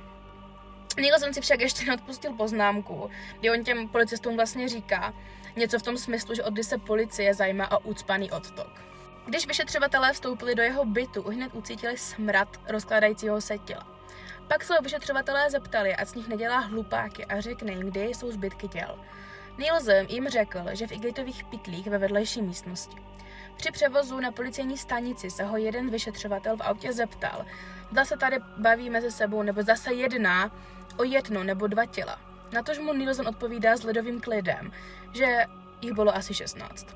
Nielsen 0.97 1.33
si 1.33 1.41
však 1.41 1.59
ještě 1.59 1.85
neodpustil 1.85 2.33
poznámku, 2.33 3.09
kdy 3.39 3.51
on 3.51 3.63
těm 3.63 3.89
policistům 3.89 4.35
vlastně 4.35 4.67
říká 4.67 5.13
něco 5.55 5.79
v 5.79 5.83
tom 5.83 5.97
smyslu, 5.97 6.35
že 6.35 6.43
od 6.43 6.63
se 6.63 6.77
policie 6.77 7.33
zajímá 7.33 7.71
o 7.71 7.79
ucpaný 7.79 8.31
odtok. 8.31 8.81
Když 9.25 9.47
vyšetřovatelé 9.47 10.13
vstoupili 10.13 10.55
do 10.55 10.63
jeho 10.63 10.85
bytu, 10.85 11.23
hned 11.23 11.53
ucítili 11.53 11.97
smrad 11.97 12.59
rozkládajícího 12.67 13.41
se 13.41 13.57
těla. 13.57 13.92
Pak 14.47 14.63
se 14.63 14.73
vyšetřovatelé 14.81 15.50
zeptali, 15.50 15.95
ať 15.95 16.07
z 16.07 16.15
nich 16.15 16.27
nedělá 16.27 16.59
hlupáky 16.59 17.25
a 17.25 17.41
řekne 17.41 17.71
jim, 17.71 17.89
kde 17.89 18.05
jsou 18.05 18.31
zbytky 18.31 18.67
těl. 18.67 19.00
Nielsen 19.57 20.05
jim 20.09 20.29
řekl, 20.29 20.59
že 20.71 20.88
v 20.88 20.91
igelitových 20.91 21.43
pytlích 21.43 21.88
ve 21.88 21.97
vedlejší 21.97 22.41
místnosti. 22.41 22.97
Při 23.57 23.71
převozu 23.71 24.19
na 24.19 24.31
policejní 24.31 24.77
stanici 24.77 25.29
se 25.29 25.43
ho 25.43 25.57
jeden 25.57 25.89
vyšetřovatel 25.89 26.57
v 26.57 26.62
autě 26.62 26.93
zeptal, 26.93 27.45
zda 27.91 28.05
se 28.05 28.17
tady 28.17 28.38
baví 28.57 28.89
mezi 28.89 29.12
sebou 29.12 29.41
nebo 29.41 29.63
zase 29.63 29.93
jedná 29.93 30.51
o 30.97 31.03
jedno 31.03 31.43
nebo 31.43 31.67
dva 31.67 31.85
těla. 31.85 32.19
Na 32.51 32.63
tož 32.63 32.79
mu 32.79 32.93
Nielsen 32.93 33.27
odpovídá 33.27 33.77
s 33.77 33.83
ledovým 33.83 34.21
klidem, 34.21 34.71
že 35.13 35.45
jich 35.81 35.93
bylo 35.93 36.15
asi 36.15 36.33
16. 36.33 36.88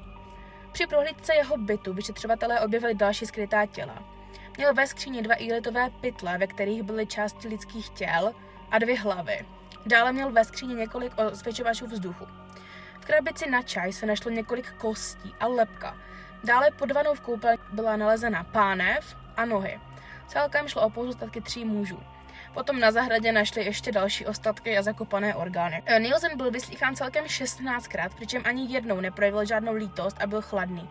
Při 0.71 0.87
prohlídce 0.87 1.35
jeho 1.35 1.57
bytu 1.57 1.93
vyšetřovatelé 1.93 2.61
objevili 2.61 2.93
další 2.93 3.25
skrytá 3.25 3.65
těla. 3.65 4.16
Měl 4.57 4.73
ve 4.73 4.87
skříni 4.87 5.21
dva 5.21 5.35
igelitové 5.35 5.89
pytle, 6.01 6.37
ve 6.37 6.47
kterých 6.47 6.83
byly 6.83 7.05
části 7.05 7.47
lidských 7.47 7.89
těl 7.89 8.33
a 8.71 8.79
dvě 8.79 8.99
hlavy. 8.99 9.45
Dále 9.85 10.11
měl 10.11 10.31
ve 10.31 10.45
skříni 10.45 10.75
několik 10.75 11.13
osvědčovačů 11.31 11.87
vzduchu. 11.87 12.27
V 12.99 13.05
krabici 13.05 13.49
na 13.49 13.61
čaj 13.61 13.93
se 13.93 14.05
našlo 14.05 14.31
několik 14.31 14.71
kostí 14.71 15.33
a 15.39 15.47
lepka. 15.47 15.97
Dále 16.43 16.71
pod 16.71 16.91
vanou 16.91 17.13
v 17.13 17.21
koupelně 17.21 17.57
byla 17.71 17.95
nalezena 17.95 18.43
pánev 18.43 19.15
a 19.37 19.45
nohy. 19.45 19.79
Celkem 20.27 20.67
šlo 20.67 20.81
o 20.81 20.89
pozůstatky 20.89 21.41
tří 21.41 21.65
mužů. 21.65 21.99
Potom 22.53 22.79
na 22.79 22.91
zahradě 22.91 23.31
našli 23.31 23.65
ještě 23.65 23.91
další 23.91 24.25
ostatky 24.25 24.77
a 24.77 24.81
zakopané 24.81 25.35
orgány. 25.35 25.83
Eh, 25.85 25.99
Nielsen 25.99 26.37
byl 26.37 26.51
vyslýchán 26.51 26.95
celkem 26.95 27.25
16krát, 27.25 28.09
přičem 28.15 28.41
ani 28.45 28.73
jednou 28.73 29.01
neprojevil 29.01 29.45
žádnou 29.45 29.73
lítost 29.73 30.17
a 30.19 30.27
byl 30.27 30.41
chladný. 30.41 30.89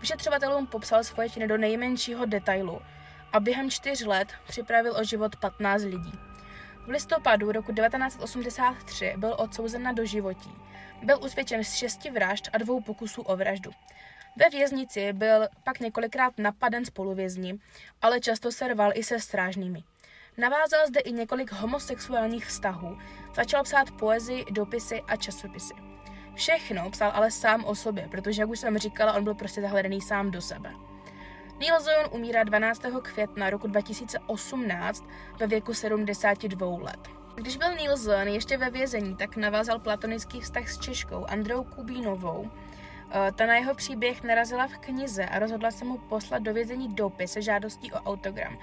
Vyšetřovatelům 0.00 0.66
popsal 0.66 1.04
svoje 1.04 1.30
činy 1.30 1.48
do 1.48 1.56
nejmenšího 1.56 2.26
detailu 2.26 2.80
a 3.36 3.40
během 3.40 3.70
čtyř 3.70 4.04
let 4.04 4.28
připravil 4.46 4.96
o 4.96 5.04
život 5.04 5.36
15 5.36 5.82
lidí. 5.82 6.12
V 6.86 6.88
listopadu 6.88 7.52
roku 7.52 7.72
1983 7.72 9.14
byl 9.16 9.36
odsouzen 9.38 9.82
na 9.82 9.92
doživotí. 9.92 10.52
Byl 11.02 11.18
usvědčen 11.24 11.64
z 11.64 11.74
šesti 11.74 12.10
vražd 12.10 12.48
a 12.52 12.58
dvou 12.58 12.80
pokusů 12.80 13.22
o 13.22 13.36
vraždu. 13.36 13.70
Ve 14.36 14.50
věznici 14.50 15.12
byl 15.12 15.48
pak 15.64 15.80
několikrát 15.80 16.38
napaden 16.38 16.84
spoluvězni, 16.84 17.58
ale 18.02 18.20
často 18.20 18.52
se 18.52 18.68
rval 18.68 18.90
i 18.94 19.04
se 19.04 19.20
strážnými. 19.20 19.84
Navázal 20.36 20.86
zde 20.88 21.00
i 21.00 21.12
několik 21.12 21.52
homosexuálních 21.52 22.46
vztahů, 22.46 22.98
začal 23.34 23.62
psát 23.62 23.90
poezii, 23.90 24.44
dopisy 24.50 25.02
a 25.08 25.16
časopisy. 25.16 25.74
Všechno 26.34 26.90
psal 26.90 27.10
ale 27.14 27.30
sám 27.30 27.64
o 27.64 27.74
sobě, 27.74 28.08
protože, 28.10 28.42
jak 28.42 28.50
už 28.50 28.58
jsem 28.58 28.78
říkala, 28.78 29.12
on 29.12 29.24
byl 29.24 29.34
prostě 29.34 29.60
zahledaný 29.60 30.00
sám 30.00 30.30
do 30.30 30.42
sebe. 30.42 30.72
Neil 31.58 31.80
Zion 31.80 32.06
umírá 32.10 32.44
12. 32.44 32.82
května 33.02 33.50
roku 33.50 33.66
2018 33.66 35.04
ve 35.38 35.46
věku 35.46 35.74
72 35.74 36.66
let. 36.82 37.08
Když 37.34 37.56
byl 37.56 37.74
Neil 37.74 37.96
Zion 37.96 38.28
ještě 38.28 38.56
ve 38.56 38.70
vězení, 38.70 39.16
tak 39.16 39.36
navázal 39.36 39.78
platonický 39.78 40.40
vztah 40.40 40.68
s 40.68 40.78
Češkou 40.78 41.24
Androu 41.24 41.64
Kubínovou, 41.64 42.50
Eh, 43.10 43.32
ta 43.32 43.46
na 43.46 43.56
jeho 43.56 43.74
příběh 43.74 44.22
narazila 44.22 44.66
v 44.66 44.78
knize 44.78 45.26
a 45.26 45.38
rozhodla 45.38 45.70
se 45.70 45.84
mu 45.84 45.98
poslat 45.98 46.42
do 46.42 46.54
vězení 46.54 46.94
dopis 46.94 47.32
se 47.32 47.42
žádostí 47.42 47.92
o 47.92 47.96
autogram. 47.96 48.58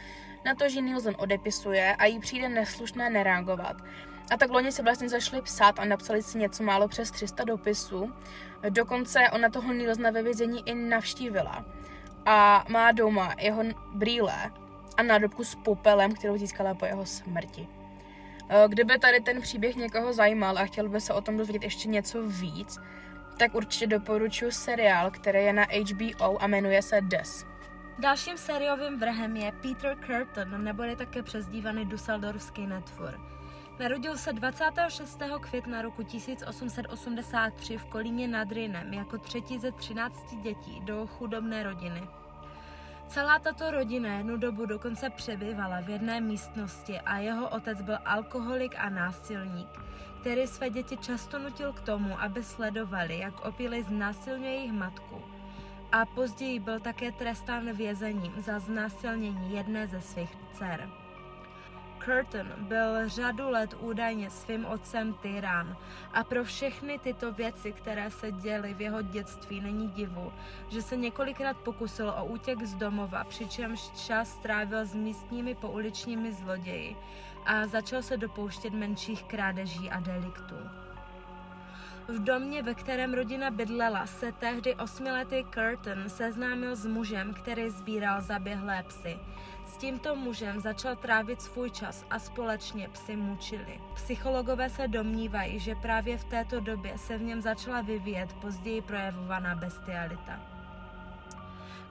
Na 0.45 0.55
to, 0.55 0.69
že 0.69 0.81
Nielsen 0.81 1.15
odepisuje 1.17 1.95
a 1.95 2.05
jí 2.05 2.19
přijde 2.19 2.49
neslušné 2.49 3.09
nereagovat. 3.09 3.77
A 4.31 4.37
tak 4.37 4.51
loni 4.51 4.71
se 4.71 4.83
vlastně 4.83 5.09
zašli 5.09 5.41
psát 5.41 5.79
a 5.79 5.85
napsali 5.85 6.23
si 6.23 6.37
něco 6.37 6.63
málo 6.63 6.87
přes 6.87 7.11
300 7.11 7.43
dopisů. 7.43 8.13
Dokonce 8.69 9.19
ona 9.33 9.49
toho 9.49 9.73
Nielsena 9.73 10.11
ve 10.11 10.23
vězení 10.23 10.69
i 10.69 10.75
navštívila. 10.75 11.65
A 12.25 12.65
má 12.69 12.91
doma 12.91 13.35
jeho 13.39 13.63
brýle 13.93 14.51
a 14.97 15.03
nádobku 15.03 15.43
s 15.43 15.55
popelem, 15.55 16.13
kterou 16.13 16.37
získala 16.37 16.73
po 16.73 16.85
jeho 16.85 17.05
smrti. 17.05 17.67
Eh, 18.49 18.65
kdyby 18.67 18.99
tady 18.99 19.19
ten 19.19 19.41
příběh 19.41 19.75
někoho 19.75 20.13
zajímal 20.13 20.57
a 20.57 20.65
chtěl 20.65 20.89
by 20.89 21.01
se 21.01 21.13
o 21.13 21.21
tom 21.21 21.37
dozvědět 21.37 21.63
ještě 21.63 21.89
něco 21.89 22.23
víc, 22.27 22.79
tak 23.37 23.55
určitě 23.55 23.87
doporučuji 23.87 24.51
seriál, 24.51 25.11
který 25.11 25.39
je 25.39 25.53
na 25.53 25.63
HBO 25.63 26.43
a 26.43 26.47
jmenuje 26.47 26.81
se 26.81 27.01
Des. 27.01 27.45
Dalším 27.99 28.37
sériovým 28.37 28.99
vrhem 28.99 29.37
je 29.37 29.51
Peter 29.51 29.97
Curtin, 30.05 30.63
nebo 30.63 30.83
je 30.83 30.95
také 30.95 31.23
přezdívaný 31.23 31.85
Dusseldorfský 31.85 32.67
netvor. 32.67 33.32
Narodil 33.79 34.17
se 34.17 34.33
26. 34.33 35.21
května 35.41 35.81
roku 35.81 36.03
1883 36.03 37.77
v 37.77 37.85
Kolíně 37.85 38.27
nad 38.27 38.51
Rýnem 38.51 38.93
jako 38.93 39.17
třetí 39.17 39.59
ze 39.59 39.71
13 39.71 40.35
dětí 40.41 40.81
do 40.83 41.07
chudobné 41.07 41.63
rodiny. 41.63 42.07
Celá 43.07 43.39
tato 43.39 43.71
rodina 43.71 44.13
jednu 44.13 44.37
dobu 44.37 44.65
dokonce 44.65 45.09
přebývala 45.09 45.81
v 45.81 45.89
jedné 45.89 46.21
místnosti 46.21 46.99
a 46.99 47.17
jeho 47.17 47.49
otec 47.49 47.81
byl 47.81 47.97
alkoholik 48.05 48.75
a 48.77 48.89
násilník, 48.89 49.69
který 50.21 50.47
své 50.47 50.69
děti 50.69 50.97
často 50.97 51.39
nutil 51.39 51.73
k 51.73 51.81
tomu, 51.81 52.21
aby 52.21 52.43
sledovali, 52.43 53.19
jak 53.19 53.45
opily 53.45 53.83
znásilňuje 53.83 54.51
jejich 54.51 54.71
matku. 54.71 55.21
A 55.91 56.05
později 56.05 56.59
byl 56.59 56.79
také 56.79 57.11
trestán 57.11 57.71
vězením 57.71 58.33
za 58.37 58.59
znásilnění 58.59 59.53
jedné 59.53 59.87
ze 59.87 60.01
svých 60.01 60.37
dcer. 60.53 61.02
Curtin 62.05 62.51
byl 62.57 63.09
řadu 63.09 63.49
let 63.49 63.75
údajně 63.79 64.29
svým 64.29 64.65
otcem 64.65 65.13
tyran 65.13 65.77
a 66.13 66.23
pro 66.23 66.43
všechny 66.43 66.99
tyto 66.99 67.31
věci, 67.31 67.71
které 67.71 68.11
se 68.11 68.31
děly 68.31 68.73
v 68.73 68.81
jeho 68.81 69.01
dětství, 69.01 69.61
není 69.61 69.89
divu, 69.89 70.33
že 70.69 70.81
se 70.81 70.97
několikrát 70.97 71.57
pokusil 71.57 72.09
o 72.09 72.25
útěk 72.25 72.63
z 72.63 72.75
domova, 72.75 73.23
přičemž 73.23 73.89
čas 73.89 74.29
strávil 74.29 74.85
s 74.85 74.95
místními 74.95 75.55
pouličními 75.55 76.33
zloději 76.33 76.95
a 77.45 77.67
začal 77.67 78.01
se 78.01 78.17
dopouštět 78.17 78.73
menších 78.73 79.23
krádeží 79.23 79.89
a 79.89 79.99
deliktů. 79.99 80.55
V 82.07 82.23
domě, 82.23 82.63
ve 82.63 82.73
kterém 82.73 83.13
rodina 83.13 83.51
bydlela, 83.51 84.05
se 84.05 84.31
tehdy 84.31 84.75
osmiletý 84.75 85.45
Curtin 85.53 86.03
seznámil 86.07 86.75
s 86.75 86.85
mužem, 86.85 87.33
který 87.33 87.69
sbíral 87.69 88.21
zaběhlé 88.21 88.83
psy. 88.87 89.19
S 89.65 89.77
tímto 89.77 90.15
mužem 90.15 90.59
začal 90.59 90.95
trávit 90.95 91.41
svůj 91.41 91.69
čas 91.71 92.05
a 92.09 92.19
společně 92.19 92.89
psy 92.89 93.15
mučili. 93.15 93.81
Psychologové 93.93 94.69
se 94.69 94.87
domnívají, 94.87 95.59
že 95.59 95.75
právě 95.75 96.17
v 96.17 96.23
této 96.23 96.59
době 96.59 96.97
se 96.97 97.17
v 97.17 97.21
něm 97.21 97.41
začala 97.41 97.81
vyvíjet 97.81 98.33
později 98.33 98.81
projevovaná 98.81 99.55
bestialita. 99.55 100.39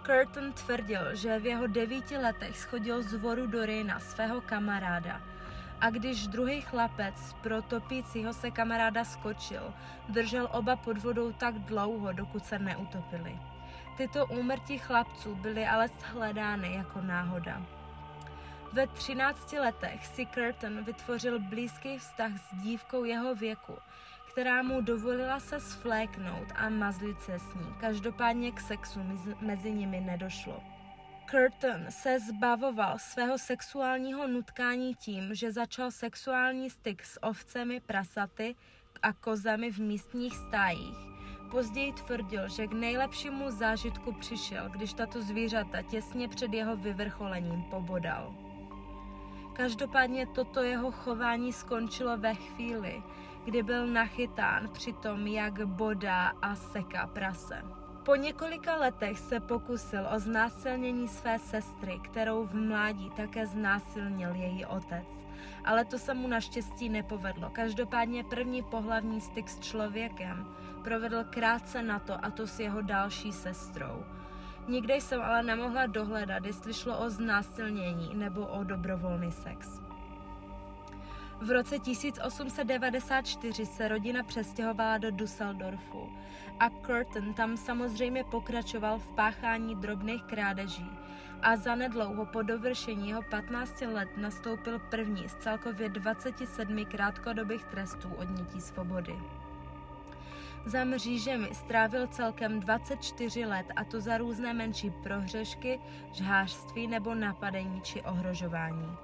Curtin 0.07 0.53
tvrdil, 0.53 1.17
že 1.17 1.39
v 1.39 1.47
jeho 1.47 1.67
devíti 1.67 2.17
letech 2.17 2.59
schodil 2.59 3.03
z 3.03 3.15
voru 3.15 3.47
do 3.47 3.67
Rýna 3.67 4.01
svého 4.01 4.41
kamaráda 4.41 5.32
a 5.83 5.91
když 5.91 6.27
druhý 6.27 6.61
chlapec 6.61 7.35
pro 7.43 7.63
topícího 7.63 8.33
se 8.33 8.51
kamaráda 8.51 9.05
skočil, 9.05 9.75
držel 10.09 10.49
oba 10.53 10.77
pod 10.77 10.99
vodou 10.99 11.33
tak 11.33 11.59
dlouho, 11.59 12.13
dokud 12.13 12.47
se 12.47 12.59
neutopili. 12.59 13.39
Tyto 13.97 14.27
úmrtí 14.27 14.79
chlapců 14.79 15.35
byly 15.35 15.67
ale 15.67 15.89
shledány 15.89 16.75
jako 16.75 17.01
náhoda. 17.01 17.63
Ve 18.73 18.87
13 18.87 19.53
letech 19.53 20.07
si 20.07 20.27
Curtin 20.27 20.85
vytvořil 20.85 21.39
blízký 21.41 21.99
vztah 21.99 22.33
s 22.37 22.63
dívkou 22.63 23.05
jeho 23.05 23.35
věku, 23.35 23.79
která 24.33 24.63
mu 24.63 24.81
dovolila 24.81 25.41
se 25.41 25.61
sfléknout 25.61 26.49
a 26.55 26.69
mazlit 26.69 27.21
se 27.21 27.39
s 27.39 27.55
ní. 27.55 27.75
Každopádně 27.81 28.53
k 28.53 28.61
sexu 28.61 29.01
mezi 29.41 29.73
nimi 29.73 30.01
nedošlo. 30.01 30.72
Curtin 31.33 31.87
se 31.89 32.21
zbavoval 32.21 32.99
svého 32.99 33.39
sexuálního 33.39 34.29
nutkání 34.29 34.95
tím, 34.95 35.35
že 35.35 35.53
začal 35.53 35.91
sexuální 35.91 36.71
styk 36.71 37.05
s 37.05 37.23
ovcemi, 37.23 37.81
prasaty 37.81 38.55
a 39.03 39.13
kozami 39.13 39.71
v 39.71 39.79
místních 39.79 40.37
stájích. 40.37 40.97
Později 41.51 41.93
tvrdil, 41.93 42.49
že 42.49 42.67
k 42.67 42.73
nejlepšímu 42.73 43.51
zážitku 43.51 44.13
přišel, 44.13 44.69
když 44.69 44.93
tato 44.93 45.23
zvířata 45.23 45.83
těsně 45.83 46.29
před 46.29 46.53
jeho 46.53 46.77
vyvrcholením 46.77 47.63
pobodal. 47.63 48.35
Každopádně 49.53 50.27
toto 50.27 50.63
jeho 50.63 50.91
chování 50.93 51.53
skončilo 51.53 52.17
ve 52.17 52.35
chvíli, 52.35 53.03
kdy 53.45 53.63
byl 53.63 53.87
nachytán 53.87 54.69
při 54.73 54.93
tom, 54.93 55.27
jak 55.27 55.67
bodá 55.67 56.29
a 56.43 56.55
seká 56.55 57.07
prase. 57.07 57.82
Po 58.05 58.15
několika 58.15 58.77
letech 58.77 59.19
se 59.19 59.41
pokusil 59.41 60.07
o 60.17 60.19
znásilnění 60.19 61.09
své 61.09 61.39
sestry, 61.39 62.01
kterou 62.05 62.47
v 62.47 62.55
mládí 62.55 63.11
také 63.11 63.47
znásilnil 63.47 64.35
její 64.35 64.67
otec. 64.67 65.07
Ale 65.65 65.85
to 65.85 65.99
se 65.99 66.15
mu 66.15 66.29
naštěstí 66.29 66.89
nepovedlo. 66.89 67.51
Každopádně 67.51 68.25
první 68.25 68.63
pohlavní 68.63 69.21
styk 69.21 69.49
s 69.49 69.61
člověkem 69.61 70.47
provedl 70.85 71.25
krátce 71.31 71.83
na 71.83 71.99
to 71.99 72.25
a 72.25 72.31
to 72.31 72.47
s 72.47 72.61
jeho 72.61 72.83
další 72.83 73.33
sestrou. 73.33 74.05
Nikde 74.69 74.95
jsem 74.95 75.23
ale 75.23 75.43
nemohla 75.43 75.87
dohledat, 75.87 76.45
jestli 76.45 76.75
šlo 76.75 76.99
o 76.99 77.11
znásilnění 77.11 78.15
nebo 78.15 78.47
o 78.47 78.65
dobrovolný 78.65 79.33
sex. 79.33 79.81
V 81.43 81.51
roce 81.51 81.79
1894 81.79 83.67
se 83.67 83.89
rodina 83.89 84.23
přestěhovala 84.23 84.99
do 84.99 85.11
Düsseldorfu 85.11 86.13
a 86.61 86.71
Curtin 86.71 87.35
tam 87.35 87.57
samozřejmě 87.57 88.25
pokračoval 88.25 88.99
v 88.99 89.13
páchání 89.13 89.75
drobných 89.75 90.23
krádeží 90.23 90.91
a 91.43 91.57
zanedlouho 91.57 92.27
po 92.27 92.43
dovršení 92.43 93.09
jeho 93.09 93.23
15 93.23 93.81
let 93.81 94.09
nastoupil 94.17 94.79
první 94.79 95.29
z 95.29 95.35
celkově 95.35 95.89
27 95.89 96.85
krátkodobých 96.85 97.65
trestů 97.65 98.09
odnětí 98.15 98.61
svobody. 98.61 99.17
Za 100.67 100.85
mřížemi 100.85 101.49
strávil 101.53 102.07
celkem 102.07 102.61
24 102.61 103.45
let 103.47 103.67
a 103.77 103.85
to 103.85 104.01
za 104.01 104.19
různé 104.19 104.53
menší 104.53 104.91
prohřešky, 104.91 105.81
žhářství 106.13 106.87
nebo 106.87 107.15
napadení 107.15 107.81
či 107.81 108.03
ohrožování. 108.03 108.97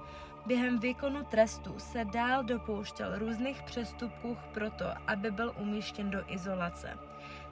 Během 0.49 0.79
výkonu 0.79 1.23
trestu 1.23 1.79
se 1.79 2.05
dál 2.05 2.43
dopouštěl 2.43 3.19
různých 3.19 3.63
přestupků 3.63 4.37
proto, 4.53 4.85
aby 5.07 5.31
byl 5.31 5.53
umístěn 5.59 6.11
do 6.11 6.19
izolace. 6.27 6.97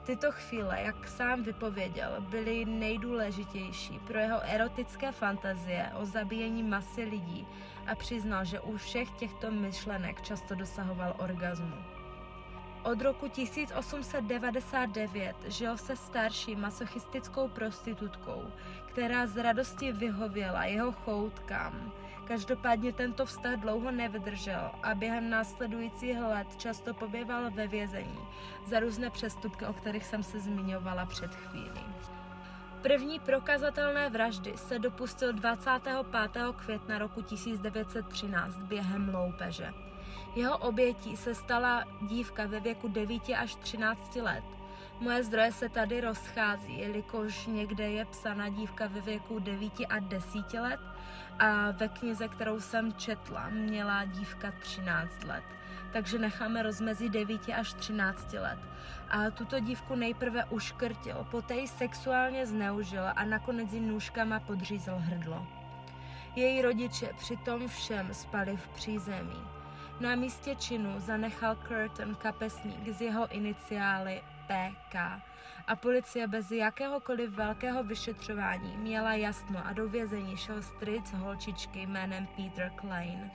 Tyto 0.06 0.32
chvíle, 0.32 0.82
jak 0.82 1.08
sám 1.08 1.42
vypověděl, 1.42 2.16
byly 2.20 2.64
nejdůležitější 2.64 3.98
pro 4.06 4.18
jeho 4.18 4.40
erotické 4.42 5.12
fantazie 5.12 5.90
o 5.94 6.06
zabíjení 6.06 6.62
masy 6.62 7.04
lidí 7.04 7.46
a 7.86 7.94
přiznal, 7.94 8.44
že 8.44 8.60
u 8.60 8.76
všech 8.76 9.10
těchto 9.10 9.50
myšlenek 9.50 10.22
často 10.22 10.54
dosahoval 10.54 11.14
orgazmu. 11.18 11.76
Od 12.82 13.00
roku 13.00 13.28
1899 13.28 15.36
žil 15.46 15.76
se 15.76 15.96
starší 15.96 16.56
masochistickou 16.56 17.48
prostitutkou, 17.48 18.44
která 18.86 19.26
z 19.26 19.36
radosti 19.36 19.92
vyhověla 19.92 20.64
jeho 20.64 20.92
choutkám. 20.92 21.92
Každopádně 22.28 22.92
tento 22.92 23.26
vztah 23.26 23.56
dlouho 23.56 23.90
nevydržel 23.90 24.70
a 24.82 24.94
během 24.94 25.30
následujících 25.30 26.18
let 26.18 26.56
často 26.56 26.94
pobýval 26.94 27.50
ve 27.50 27.66
vězení 27.66 28.18
za 28.66 28.80
různé 28.80 29.10
přestupky, 29.10 29.66
o 29.66 29.72
kterých 29.72 30.04
jsem 30.04 30.22
se 30.22 30.40
zmiňovala 30.40 31.06
před 31.06 31.34
chvílí. 31.34 31.84
První 32.82 33.20
prokazatelné 33.20 34.10
vraždy 34.10 34.52
se 34.56 34.78
dopustil 34.78 35.32
25. 35.32 35.96
května 36.56 36.98
roku 36.98 37.22
1913 37.22 38.58
během 38.58 39.14
loupeže. 39.14 39.72
Jeho 40.34 40.58
obětí 40.58 41.16
se 41.16 41.34
stala 41.34 41.84
dívka 42.02 42.46
ve 42.46 42.60
věku 42.60 42.88
9 42.88 43.22
až 43.38 43.54
13 43.54 44.16
let. 44.16 44.44
Moje 45.00 45.24
zdroje 45.24 45.52
se 45.52 45.68
tady 45.68 46.00
rozchází, 46.00 46.78
jelikož 46.78 47.46
někde 47.46 47.90
je 47.90 48.04
psána 48.04 48.48
dívka 48.48 48.86
ve 48.86 49.00
věku 49.00 49.38
9 49.38 49.72
a 49.88 49.98
10 49.98 50.54
let 50.54 50.80
a 51.38 51.70
ve 51.70 51.88
knize, 51.88 52.28
kterou 52.28 52.60
jsem 52.60 52.92
četla, 52.92 53.48
měla 53.48 54.04
dívka 54.04 54.52
13 54.60 55.24
let. 55.24 55.44
Takže 55.92 56.18
necháme 56.18 56.62
rozmezí 56.62 57.08
9 57.08 57.40
až 57.58 57.72
13 57.72 58.32
let. 58.32 58.58
A 59.10 59.30
tuto 59.30 59.60
dívku 59.60 59.94
nejprve 59.94 60.44
uškrtil, 60.44 61.26
poté 61.30 61.54
ji 61.54 61.68
sexuálně 61.68 62.46
zneužil 62.46 63.02
a 63.16 63.24
nakonec 63.24 63.72
ji 63.72 63.80
nůžkama 63.80 64.40
podřízl 64.40 64.94
hrdlo. 64.98 65.46
Její 66.36 66.62
rodiče 66.62 67.08
při 67.18 67.36
tom 67.36 67.68
všem 67.68 68.14
spali 68.14 68.56
v 68.56 68.68
přízemí. 68.68 69.42
Na 70.00 70.14
místě 70.14 70.56
činu 70.56 70.94
zanechal 71.00 71.56
Curtin 71.68 72.14
kapesník 72.14 72.88
z 72.88 73.00
jeho 73.00 73.28
iniciály 73.28 74.22
PK 74.48 74.94
a 75.66 75.76
policie 75.76 76.26
bez 76.26 76.50
jakéhokoliv 76.50 77.30
velkého 77.30 77.84
vyšetřování 77.84 78.76
měla 78.76 79.14
jasno 79.14 79.66
a 79.66 79.72
do 79.72 79.88
vězení 79.88 80.36
šel 80.36 80.62
stric 80.62 81.12
holčičky 81.12 81.82
jménem 81.82 82.26
Peter 82.26 82.70
Klein. 82.76 83.30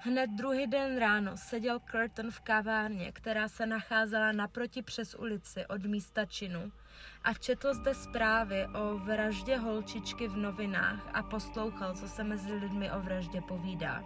Hned 0.00 0.30
druhý 0.30 0.66
den 0.66 0.98
ráno 0.98 1.36
seděl 1.36 1.80
Curtin 1.90 2.30
v 2.30 2.40
kavárně, 2.40 3.12
která 3.12 3.48
se 3.48 3.66
nacházela 3.66 4.32
naproti 4.32 4.82
přes 4.82 5.14
ulici 5.14 5.66
od 5.66 5.84
místa 5.84 6.24
činu 6.24 6.72
a 7.24 7.34
četl 7.34 7.74
zde 7.74 7.94
zprávy 7.94 8.66
o 8.74 8.98
vraždě 8.98 9.56
holčičky 9.56 10.28
v 10.28 10.36
novinách 10.36 11.10
a 11.14 11.22
poslouchal, 11.22 11.94
co 11.94 12.08
se 12.08 12.24
mezi 12.24 12.52
lidmi 12.52 12.90
o 12.90 13.00
vraždě 13.00 13.40
povídá. 13.40 14.04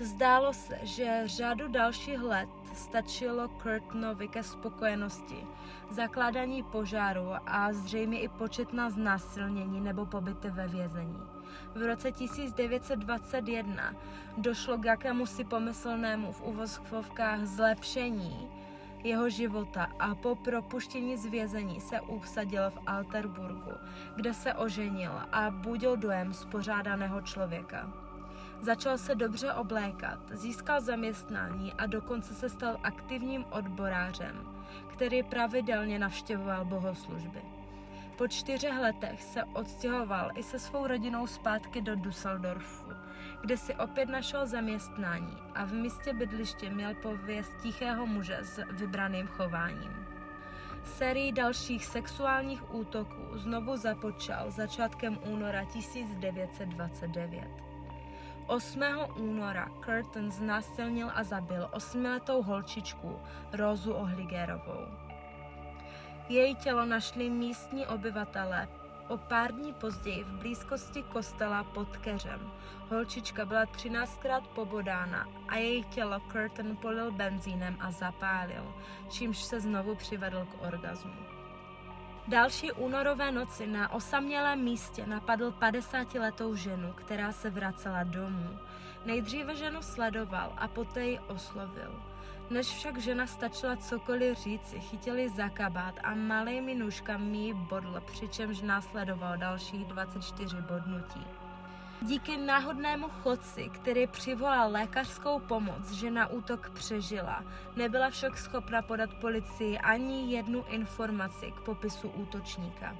Zdálo 0.00 0.52
se, 0.52 0.78
že 0.82 1.22
řadu 1.24 1.68
dalších 1.68 2.22
let 2.22 2.48
stačilo 2.74 3.48
Kurtnovi 3.48 4.28
ke 4.28 4.42
spokojenosti, 4.42 5.46
zakládání 5.90 6.62
požáru 6.62 7.28
a 7.46 7.72
zřejmě 7.72 8.20
i 8.20 8.28
početná 8.28 8.90
znásilnění 8.90 9.80
nebo 9.80 10.06
pobyty 10.06 10.50
ve 10.50 10.68
vězení. 10.68 11.20
V 11.74 11.86
roce 11.86 12.12
1921 12.12 13.94
došlo 14.38 14.78
k 14.78 14.84
jakémusi 14.84 15.44
pomyslnému 15.44 16.32
v 16.32 16.42
uvozovkách 16.42 17.44
zlepšení 17.44 18.50
jeho 19.04 19.28
života 19.28 19.88
a 19.98 20.14
po 20.14 20.34
propuštění 20.34 21.16
z 21.16 21.26
vězení 21.26 21.80
se 21.80 22.00
usadil 22.00 22.70
v 22.70 22.78
Alterburgu, 22.86 23.72
kde 24.16 24.34
se 24.34 24.54
oženil 24.54 25.12
a 25.32 25.50
budil 25.50 25.96
dojem 25.96 26.34
spořádaného 26.34 27.20
člověka. 27.20 28.05
Začal 28.60 28.98
se 28.98 29.14
dobře 29.14 29.52
oblékat, 29.52 30.18
získal 30.30 30.80
zaměstnání 30.80 31.72
a 31.72 31.86
dokonce 31.86 32.34
se 32.34 32.48
stal 32.48 32.76
aktivním 32.82 33.44
odborářem, 33.50 34.48
který 34.92 35.22
pravidelně 35.22 35.98
navštěvoval 35.98 36.64
bohoslužby. 36.64 37.42
Po 38.18 38.28
čtyřech 38.28 38.78
letech 38.78 39.22
se 39.22 39.44
odstěhoval 39.44 40.30
i 40.34 40.42
se 40.42 40.58
svou 40.58 40.86
rodinou 40.86 41.26
zpátky 41.26 41.80
do 41.80 41.96
Düsseldorfu, 41.96 42.86
kde 43.40 43.56
si 43.56 43.74
opět 43.74 44.08
našel 44.08 44.46
zaměstnání 44.46 45.36
a 45.54 45.64
v 45.64 45.72
místě 45.72 46.12
bydliště 46.12 46.70
měl 46.70 46.94
pověst 46.94 47.52
tichého 47.62 48.06
muže 48.06 48.38
s 48.42 48.62
vybraným 48.70 49.26
chováním. 49.26 50.06
Sérii 50.84 51.32
dalších 51.32 51.84
sexuálních 51.84 52.74
útoků 52.74 53.38
znovu 53.38 53.76
započal 53.76 54.50
začátkem 54.50 55.18
února 55.24 55.64
1929. 55.64 57.65
8. 58.46 58.82
února 59.16 59.68
Curtin 59.84 60.30
znásilnil 60.30 61.10
a 61.14 61.22
zabil 61.24 61.68
osmiletou 61.72 62.42
holčičku 62.42 63.18
Rozu 63.52 63.92
Ohligerovou. 63.92 64.86
Její 66.28 66.54
tělo 66.54 66.84
našli 66.84 67.30
místní 67.30 67.86
obyvatelé 67.86 68.68
o 69.08 69.16
pár 69.16 69.52
dní 69.52 69.72
později 69.72 70.24
v 70.24 70.38
blízkosti 70.38 71.02
kostela 71.02 71.64
pod 71.64 71.96
Keřem. 71.96 72.52
Holčička 72.90 73.44
byla 73.44 73.64
13krát 73.64 74.42
pobodána 74.54 75.26
a 75.48 75.56
její 75.56 75.84
tělo 75.84 76.20
Curtin 76.32 76.76
polil 76.76 77.12
benzínem 77.12 77.76
a 77.80 77.90
zapálil, 77.90 78.74
čímž 79.08 79.38
se 79.38 79.60
znovu 79.60 79.94
přivedl 79.94 80.44
k 80.44 80.62
orgazmu. 80.62 81.35
Další 82.28 82.72
únorové 82.72 83.32
noci 83.32 83.66
na 83.66 83.92
osamělém 83.92 84.64
místě 84.64 85.06
napadl 85.06 85.50
50-letou 85.50 86.54
ženu, 86.54 86.92
která 86.92 87.32
se 87.32 87.50
vracela 87.50 88.02
domů. 88.02 88.58
Nejdříve 89.04 89.56
ženu 89.56 89.82
sledoval 89.82 90.52
a 90.56 90.68
poté 90.68 91.04
ji 91.04 91.18
oslovil. 91.18 92.02
Než 92.50 92.66
však 92.66 92.98
žena 92.98 93.26
stačila 93.26 93.76
cokoliv 93.76 94.38
říci, 94.38 94.80
chytili 94.80 95.28
za 95.28 95.48
kabát 95.48 95.94
a 96.02 96.14
malými 96.14 96.74
nůžkami 96.74 97.38
ji 97.38 97.54
bodl, 97.54 98.02
přičemž 98.06 98.60
následovalo 98.60 99.36
dalších 99.36 99.84
24 99.84 100.56
bodnutí. 100.56 101.45
Díky 102.02 102.36
náhodnému 102.36 103.08
chodci, 103.08 103.70
který 103.74 104.06
přivolal 104.06 104.72
lékařskou 104.72 105.38
pomoc, 105.38 105.90
že 105.90 106.10
na 106.10 106.26
útok 106.26 106.70
přežila, 106.70 107.44
nebyla 107.76 108.10
však 108.10 108.38
schopna 108.38 108.82
podat 108.82 109.14
policii 109.14 109.78
ani 109.78 110.32
jednu 110.34 110.64
informaci 110.68 111.52
k 111.52 111.60
popisu 111.60 112.08
útočníka. 112.08 112.96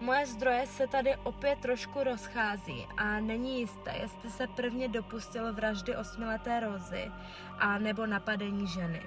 Moje 0.00 0.26
zdroje 0.26 0.66
se 0.66 0.86
tady 0.86 1.16
opět 1.16 1.58
trošku 1.58 2.04
rozchází 2.04 2.86
a 2.96 3.20
není 3.20 3.60
jisté, 3.60 3.96
jestli 4.00 4.30
se 4.30 4.46
prvně 4.46 4.88
dopustil 4.88 5.52
vraždy 5.52 5.96
osmileté 5.96 6.60
Rozy 6.60 7.10
a 7.58 7.78
nebo 7.78 8.06
napadení 8.06 8.66
ženy. 8.66 9.02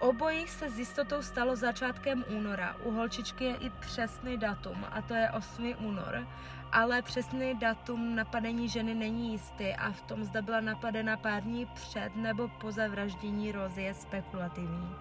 Obojí 0.00 0.48
se 0.48 0.70
s 0.70 0.78
jistotou 0.78 1.22
stalo 1.22 1.56
začátkem 1.56 2.24
února. 2.28 2.76
U 2.84 2.90
holčičky 2.90 3.44
je 3.44 3.56
i 3.56 3.70
přesný 3.70 4.36
datum, 4.38 4.86
a 4.90 5.02
to 5.02 5.14
je 5.14 5.30
8. 5.30 5.74
únor, 5.78 6.26
ale 6.72 7.02
přesný 7.02 7.58
datum 7.58 8.14
napadení 8.16 8.68
ženy 8.68 8.94
není 8.94 9.32
jistý 9.32 9.74
a 9.74 9.90
v 9.90 10.02
tom, 10.02 10.24
zda 10.24 10.42
byla 10.42 10.60
napadena 10.60 11.16
pár 11.16 11.42
dní 11.42 11.66
před 11.66 12.16
nebo 12.16 12.48
po 12.48 12.72
zavraždění 12.72 13.52
Rozy 13.52 13.82
je 13.82 13.94
spekulativní. 13.94 14.94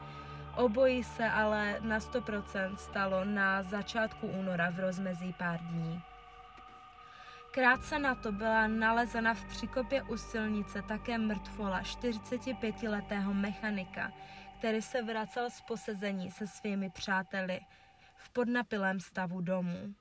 Obojí 0.55 1.03
se 1.03 1.29
ale 1.29 1.79
na 1.81 1.99
100% 1.99 2.75
stalo 2.75 3.25
na 3.25 3.63
začátku 3.63 4.27
února 4.27 4.69
v 4.69 4.79
rozmezí 4.79 5.33
pár 5.33 5.59
dní. 5.59 6.01
Krátce 7.51 7.99
na 7.99 8.15
to 8.15 8.31
byla 8.31 8.67
nalezena 8.67 9.33
v 9.33 9.45
příkopě 9.45 10.03
u 10.03 10.17
silnice 10.17 10.81
také 10.81 11.17
mrtvola 11.17 11.81
45-letého 11.81 13.33
mechanika, 13.33 14.11
který 14.59 14.81
se 14.81 15.01
vracel 15.01 15.49
z 15.49 15.61
posezení 15.61 16.31
se 16.31 16.47
svými 16.47 16.89
přáteli 16.89 17.59
v 18.15 18.29
podnapilém 18.29 18.99
stavu 18.99 19.41
domů. 19.41 19.93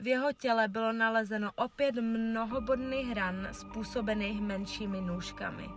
V 0.00 0.06
jeho 0.06 0.32
těle 0.32 0.68
bylo 0.68 0.92
nalezeno 0.92 1.50
opět 1.56 1.94
mnoho 1.94 2.60
bodných 2.60 3.12
ran 3.12 3.48
způsobených 3.52 4.40
menšími 4.40 5.00
nůžkami. 5.00 5.68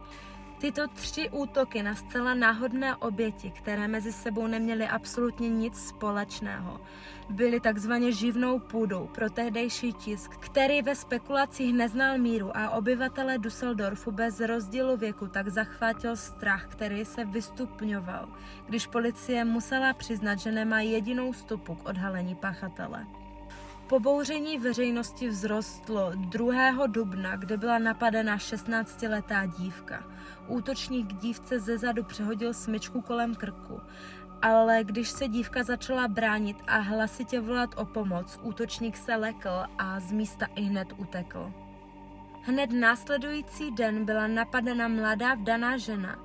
Tyto 0.65 0.88
tři 0.88 1.30
útoky 1.30 1.84
na 1.84 1.95
zcela 1.95 2.34
náhodné 2.34 2.95
oběti, 2.95 3.51
které 3.51 3.88
mezi 3.88 4.13
sebou 4.13 4.47
neměly 4.47 4.88
absolutně 4.88 5.49
nic 5.49 5.88
společného, 5.88 6.82
byly 7.30 7.60
takzvaně 7.60 8.12
živnou 8.12 8.60
půdou 8.60 9.08
pro 9.08 9.30
tehdejší 9.30 9.93
tisk, 9.93 10.32
který 10.38 10.82
ve 10.82 10.95
spekulacích 10.95 11.73
neznal 11.73 12.17
míru 12.17 12.58
a 12.58 12.69
obyvatele 12.69 13.38
Düsseldorfu 13.38 14.12
bez 14.12 14.39
rozdílu 14.39 14.97
věku 14.97 15.28
tak 15.28 15.49
zachvátil 15.49 16.15
strach, 16.15 16.67
který 16.67 17.06
se 17.06 17.25
vystupňoval, 17.25 18.30
když 18.65 18.88
policie 18.88 19.45
musela 19.45 19.93
přiznat, 19.93 20.39
že 20.39 20.51
nemá 20.51 20.82
jedinou 20.82 21.34
stopu 21.34 21.75
k 21.75 21.89
odhalení 21.89 22.36
pachatele. 22.36 23.06
Pobouření 23.89 24.58
veřejnosti 24.60 25.30
vzrostlo 25.30 26.12
2. 26.15 26.88
dubna, 26.88 27.36
kde 27.36 27.58
byla 27.58 27.80
napadena 27.80 28.38
16-letá 28.38 29.52
dívka. 29.58 30.04
Útočník 30.48 31.13
dívce 31.13 31.60
ze 31.60 31.78
zadu 31.78 32.04
přehodil 32.04 32.54
smyčku 32.54 33.02
kolem 33.02 33.36
krku, 33.36 33.82
ale 34.41 34.84
když 34.84 35.10
se 35.10 35.28
dívka 35.28 35.63
začala 35.63 36.08
bránit 36.08 36.58
a 36.67 36.78
hlasitě 36.78 37.39
volat 37.39 37.69
o 37.78 37.86
pomoc, 37.86 38.39
útočník 38.41 38.98
se 38.98 39.15
lekl 39.15 39.63
a 39.78 40.00
z 40.00 40.12
místa 40.12 40.45
i 40.56 40.62
hned 40.62 40.88
utekl. 40.98 41.54
Hned 42.41 42.71
následující 42.71 43.71
den 43.71 44.06
byla 44.06 44.28
napadena 44.28 44.88
mladá 44.88 45.34
vdaná 45.34 45.78
žena– 45.78 46.19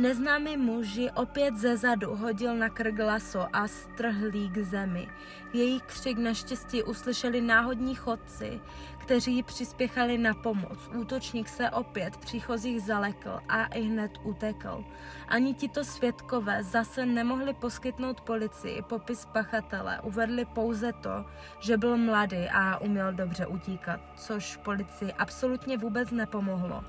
Neznámý 0.00 0.56
muž 0.56 0.94
ji 0.94 1.10
opět 1.10 1.56
ze 1.56 1.76
zadu 1.76 2.16
hodil 2.16 2.56
na 2.56 2.68
krk 2.68 2.98
laso 2.98 3.46
a 3.52 3.68
strhl 3.68 4.30
k 4.52 4.58
zemi. 4.58 5.08
Její 5.52 5.80
křik 5.80 6.18
naštěstí 6.18 6.82
uslyšeli 6.82 7.40
náhodní 7.40 7.94
chodci, 7.94 8.60
kteří 8.98 9.36
ji 9.36 9.42
přispěchali 9.42 10.18
na 10.18 10.34
pomoc. 10.34 10.90
Útočník 11.00 11.48
se 11.48 11.70
opět 11.70 12.16
příchozích 12.16 12.82
zalekl 12.82 13.40
a 13.48 13.64
i 13.64 13.82
hned 13.82 14.12
utekl. 14.22 14.84
Ani 15.28 15.54
tito 15.54 15.84
svědkové 15.84 16.62
zase 16.62 17.06
nemohli 17.06 17.54
poskytnout 17.54 18.20
policii 18.20 18.82
popis 18.82 19.26
pachatele, 19.26 20.00
uvedli 20.02 20.44
pouze 20.44 20.92
to, 20.92 21.24
že 21.58 21.76
byl 21.76 21.96
mladý 21.96 22.48
a 22.52 22.78
uměl 22.78 23.12
dobře 23.12 23.46
utíkat, 23.46 24.00
což 24.16 24.56
policii 24.56 25.12
absolutně 25.12 25.78
vůbec 25.78 26.10
nepomohlo. 26.10 26.84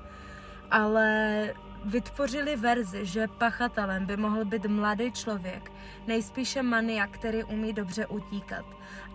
Ale 0.70 1.54
Vytvořili 1.84 2.56
verzi, 2.56 3.06
že 3.06 3.28
pachatelem 3.28 4.06
by 4.06 4.16
mohl 4.16 4.44
být 4.44 4.66
mladý 4.66 5.12
člověk, 5.12 5.72
nejspíše 6.06 6.62
maniak, 6.62 7.10
který 7.10 7.44
umí 7.44 7.72
dobře 7.72 8.06
utíkat. 8.06 8.64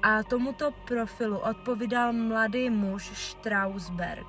A 0.04 0.24
tomuto 0.24 0.72
profilu 0.88 1.38
odpovídal 1.38 2.14
mladý 2.14 2.70
muž 2.70 3.12
Strausberg. 3.14 4.28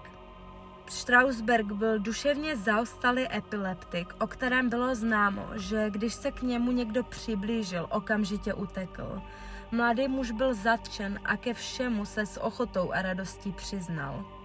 Strausberg 0.87 1.66
byl 1.66 1.98
duševně 1.98 2.57
zaostalý 2.57 3.37
epileptik, 3.37 4.14
o 4.20 4.27
kterém 4.27 4.68
bylo 4.68 4.94
známo, 4.94 5.46
že 5.55 5.90
když 5.90 6.14
se 6.14 6.33
k 6.33 6.42
němu 6.42 6.72
někdo 6.72 7.05
přiblížil, 7.05 7.87
okamžitě 7.90 8.55
utekl. 8.55 9.22
Mladý 9.70 10.09
muž 10.09 10.31
byl 10.31 10.55
zatčen 10.55 11.20
a 11.24 11.37
ke 11.37 11.55
všemu 11.55 12.05
se 12.05 12.27
s 12.27 12.40
ochotou 12.40 12.92
a 12.92 13.03
radostí 13.03 13.53
přiznal. 13.53 14.38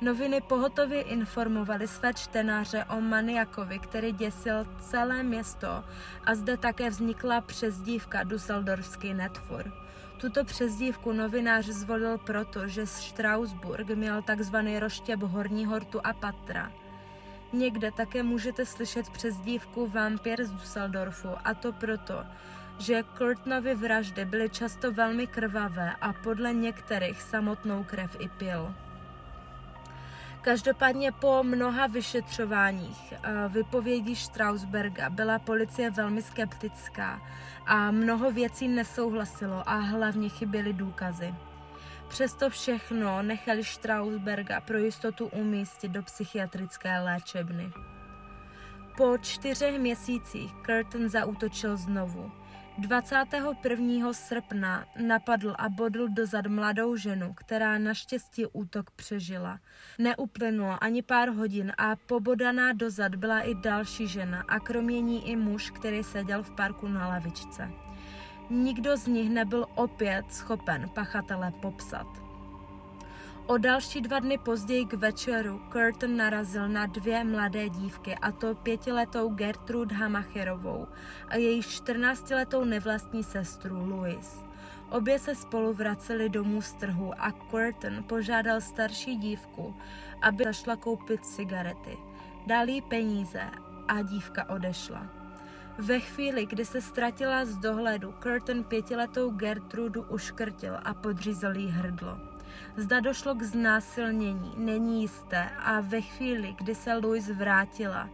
Noviny 0.00 0.40
pohotově 0.40 1.02
informovaly 1.02 1.88
své 1.88 2.14
čtenáře 2.14 2.84
o 2.84 3.00
maniakovi, 3.00 3.78
který 3.78 4.12
děsil 4.12 4.66
celé 4.80 5.22
město 5.22 5.84
a 6.24 6.34
zde 6.34 6.56
také 6.56 6.90
vznikla 6.90 7.40
přezdívka 7.40 8.24
Dusseldorfský 8.24 9.14
netvor. 9.14 9.72
Tuto 10.20 10.44
přezdívku 10.44 11.12
novinář 11.12 11.64
zvolil 11.66 12.18
proto, 12.18 12.68
že 12.68 12.86
Strasburg 12.86 13.88
měl 13.88 14.22
takzvaný 14.22 14.78
roštěp 14.78 15.20
horního 15.20 15.78
rtu 15.78 16.00
a 16.04 16.12
patra. 16.12 16.72
Někde 17.52 17.90
také 17.92 18.22
můžete 18.22 18.66
slyšet 18.66 19.10
přezdívku 19.10 19.86
vampír 19.86 20.44
z 20.44 20.50
Dusseldorfu 20.50 21.28
a 21.44 21.54
to 21.54 21.72
proto, 21.72 22.24
že 22.78 23.04
Kurtnovy 23.18 23.74
vraždy 23.74 24.24
byly 24.24 24.50
často 24.50 24.92
velmi 24.92 25.26
krvavé 25.26 25.92
a 26.00 26.12
podle 26.12 26.52
některých 26.52 27.22
samotnou 27.22 27.84
krev 27.84 28.16
i 28.18 28.28
pil. 28.28 28.74
Každopádně 30.46 31.12
po 31.12 31.42
mnoha 31.42 31.86
vyšetřováních 31.86 33.14
vypovědí 33.48 34.16
Strausberga 34.16 35.10
byla 35.10 35.38
policie 35.38 35.90
velmi 35.90 36.22
skeptická 36.22 37.20
a 37.66 37.90
mnoho 37.90 38.30
věcí 38.30 38.68
nesouhlasilo 38.68 39.68
a 39.68 39.74
hlavně 39.74 40.28
chyběly 40.28 40.72
důkazy. 40.72 41.34
Přesto 42.08 42.50
všechno 42.50 43.22
nechali 43.22 43.64
Strausberga 43.64 44.60
pro 44.60 44.78
jistotu 44.78 45.26
umístit 45.26 45.88
do 45.88 46.02
psychiatrické 46.02 47.00
léčebny. 47.00 47.72
Po 48.96 49.18
čtyřech 49.18 49.78
měsících 49.78 50.52
Curtin 50.66 51.08
zautočil 51.08 51.76
znovu. 51.76 52.32
21. 52.78 54.12
srpna 54.12 54.84
napadl 55.06 55.54
a 55.58 55.68
bodl 55.68 56.08
dozad 56.08 56.46
mladou 56.46 56.96
ženu, 56.96 57.34
která 57.34 57.78
naštěstí 57.78 58.46
útok 58.46 58.90
přežila. 58.90 59.58
Neuplynulo 59.98 60.84
ani 60.84 61.02
pár 61.02 61.28
hodin 61.28 61.72
a 61.78 61.96
pobodaná 61.96 62.72
dozad 62.72 63.14
byla 63.14 63.40
i 63.40 63.54
další 63.54 64.06
žena 64.06 64.44
a 64.48 64.60
kromě 64.60 65.00
ní 65.00 65.28
i 65.28 65.36
muž, 65.36 65.70
který 65.70 66.02
seděl 66.02 66.42
v 66.42 66.50
parku 66.50 66.88
na 66.88 67.08
lavičce. 67.08 67.70
Nikdo 68.50 68.96
z 68.96 69.06
nich 69.06 69.30
nebyl 69.30 69.66
opět 69.74 70.24
schopen 70.32 70.88
pachatele 70.94 71.52
popsat. 71.62 72.25
O 73.48 73.58
další 73.58 74.00
dva 74.00 74.18
dny 74.18 74.38
později 74.38 74.86
k 74.86 74.92
večeru 74.92 75.60
Curtin 75.72 76.16
narazil 76.16 76.68
na 76.68 76.86
dvě 76.86 77.24
mladé 77.24 77.68
dívky, 77.68 78.14
a 78.14 78.32
to 78.32 78.54
pětiletou 78.54 79.28
Gertrude 79.28 79.94
Hamacherovou 79.94 80.86
a 81.28 81.36
její 81.36 81.60
14-letou 81.60 82.64
nevlastní 82.64 83.24
sestru 83.24 83.86
Louis. 83.86 84.44
Obě 84.90 85.18
se 85.18 85.34
spolu 85.34 85.72
vraceli 85.72 86.28
domů 86.28 86.62
z 86.62 86.72
trhu 86.72 87.12
a 87.18 87.32
Curtin 87.50 88.04
požádal 88.08 88.60
starší 88.60 89.16
dívku, 89.16 89.74
aby 90.22 90.44
zašla 90.44 90.76
koupit 90.76 91.26
cigarety. 91.26 91.98
Dal 92.46 92.68
jí 92.68 92.82
peníze 92.82 93.42
a 93.88 94.02
dívka 94.02 94.48
odešla. 94.48 95.06
Ve 95.78 96.00
chvíli, 96.00 96.46
kdy 96.46 96.64
se 96.64 96.80
ztratila 96.80 97.44
z 97.44 97.56
dohledu, 97.56 98.14
Curtin 98.22 98.64
pětiletou 98.64 99.30
Gertrudu 99.30 100.02
uškrtil 100.02 100.78
a 100.84 100.94
podřízl 100.94 101.56
jí 101.56 101.68
hrdlo. 101.68 102.35
Zda 102.76 103.00
došlo 103.00 103.34
k 103.34 103.42
znásilnění, 103.42 104.52
není 104.56 105.02
jisté 105.02 105.50
a 105.58 105.80
ve 105.80 106.00
chvíli, 106.00 106.54
kdy 106.58 106.74
se 106.74 106.94
Louis 106.94 107.30
vrátila, 107.30 108.10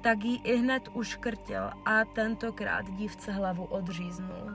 tak 0.00 0.24
ji 0.24 0.36
i 0.44 0.56
hned 0.56 0.82
uškrtil 0.92 1.70
a 1.84 2.04
tentokrát 2.04 2.90
dívce 2.90 3.32
hlavu 3.32 3.64
odříznul. 3.64 4.54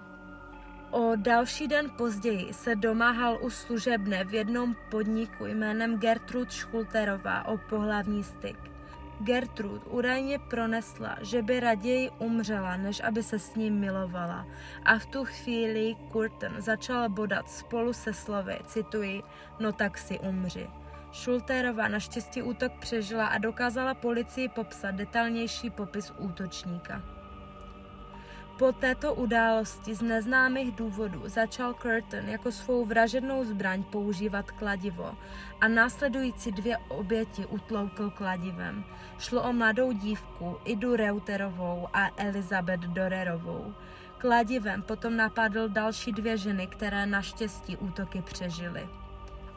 O 0.92 1.16
další 1.16 1.68
den 1.68 1.90
později 1.98 2.54
se 2.54 2.76
domáhal 2.76 3.38
u 3.42 3.50
služebné 3.50 4.24
v 4.24 4.34
jednom 4.34 4.76
podniku 4.92 5.46
jménem 5.46 5.98
Gertrud 5.98 6.52
Schulterová 6.52 7.46
o 7.48 7.58
pohlavní 7.58 8.24
styk. 8.24 8.69
Gertrud 9.20 9.82
údajně 9.90 10.40
pronesla, 10.40 11.18
že 11.22 11.42
by 11.42 11.60
raději 11.60 12.10
umřela, 12.10 12.78
než 12.78 13.02
aby 13.04 13.24
se 13.24 13.40
s 13.40 13.56
ním 13.56 13.80
milovala. 13.80 14.48
A 14.86 15.00
v 15.00 15.06
tu 15.06 15.26
chvíli 15.26 15.96
Kurten 16.12 16.56
začal 16.58 17.10
bodat 17.10 17.50
spolu 17.50 17.94
se 17.94 18.14
slovy, 18.14 18.60
cituji, 18.66 19.24
no 19.60 19.72
tak 19.72 19.98
si 19.98 20.20
umři. 20.20 20.70
Šultérová 21.12 21.88
naštěstí 21.88 22.42
útok 22.42 22.72
přežila 22.80 23.28
a 23.28 23.38
dokázala 23.38 23.94
policii 23.94 24.50
popsat 24.50 24.92
detailnější 24.92 25.70
popis 25.70 26.14
útočníka. 26.18 27.19
Po 28.60 28.72
této 28.72 29.14
události 29.14 29.96
z 29.96 30.02
neznámých 30.02 30.76
důvodů 30.76 31.22
začal 31.26 31.74
Curtin 31.74 32.30
jako 32.30 32.52
svou 32.52 32.86
vražednou 32.86 33.44
zbraň 33.44 33.84
používat 33.84 34.52
kladivo 34.52 35.18
a 35.62 35.68
následující 35.68 36.52
dvě 36.52 36.78
oběti 36.78 37.46
utloukl 37.46 38.10
kladivem. 38.10 38.84
Šlo 39.20 39.44
o 39.44 39.54
mladou 39.54 39.92
dívku 39.92 40.58
Idu 40.66 40.96
Reuterovou 40.96 41.88
a 41.94 42.10
Elizabeth 42.18 42.82
Dorerovou. 42.82 43.74
Kladivem 44.18 44.82
potom 44.82 45.18
napadl 45.18 45.70
další 45.70 46.12
dvě 46.12 46.38
ženy, 46.38 46.68
které 46.68 47.06
naštěstí 47.06 47.78
útoky 47.78 48.22
přežily. 48.22 48.90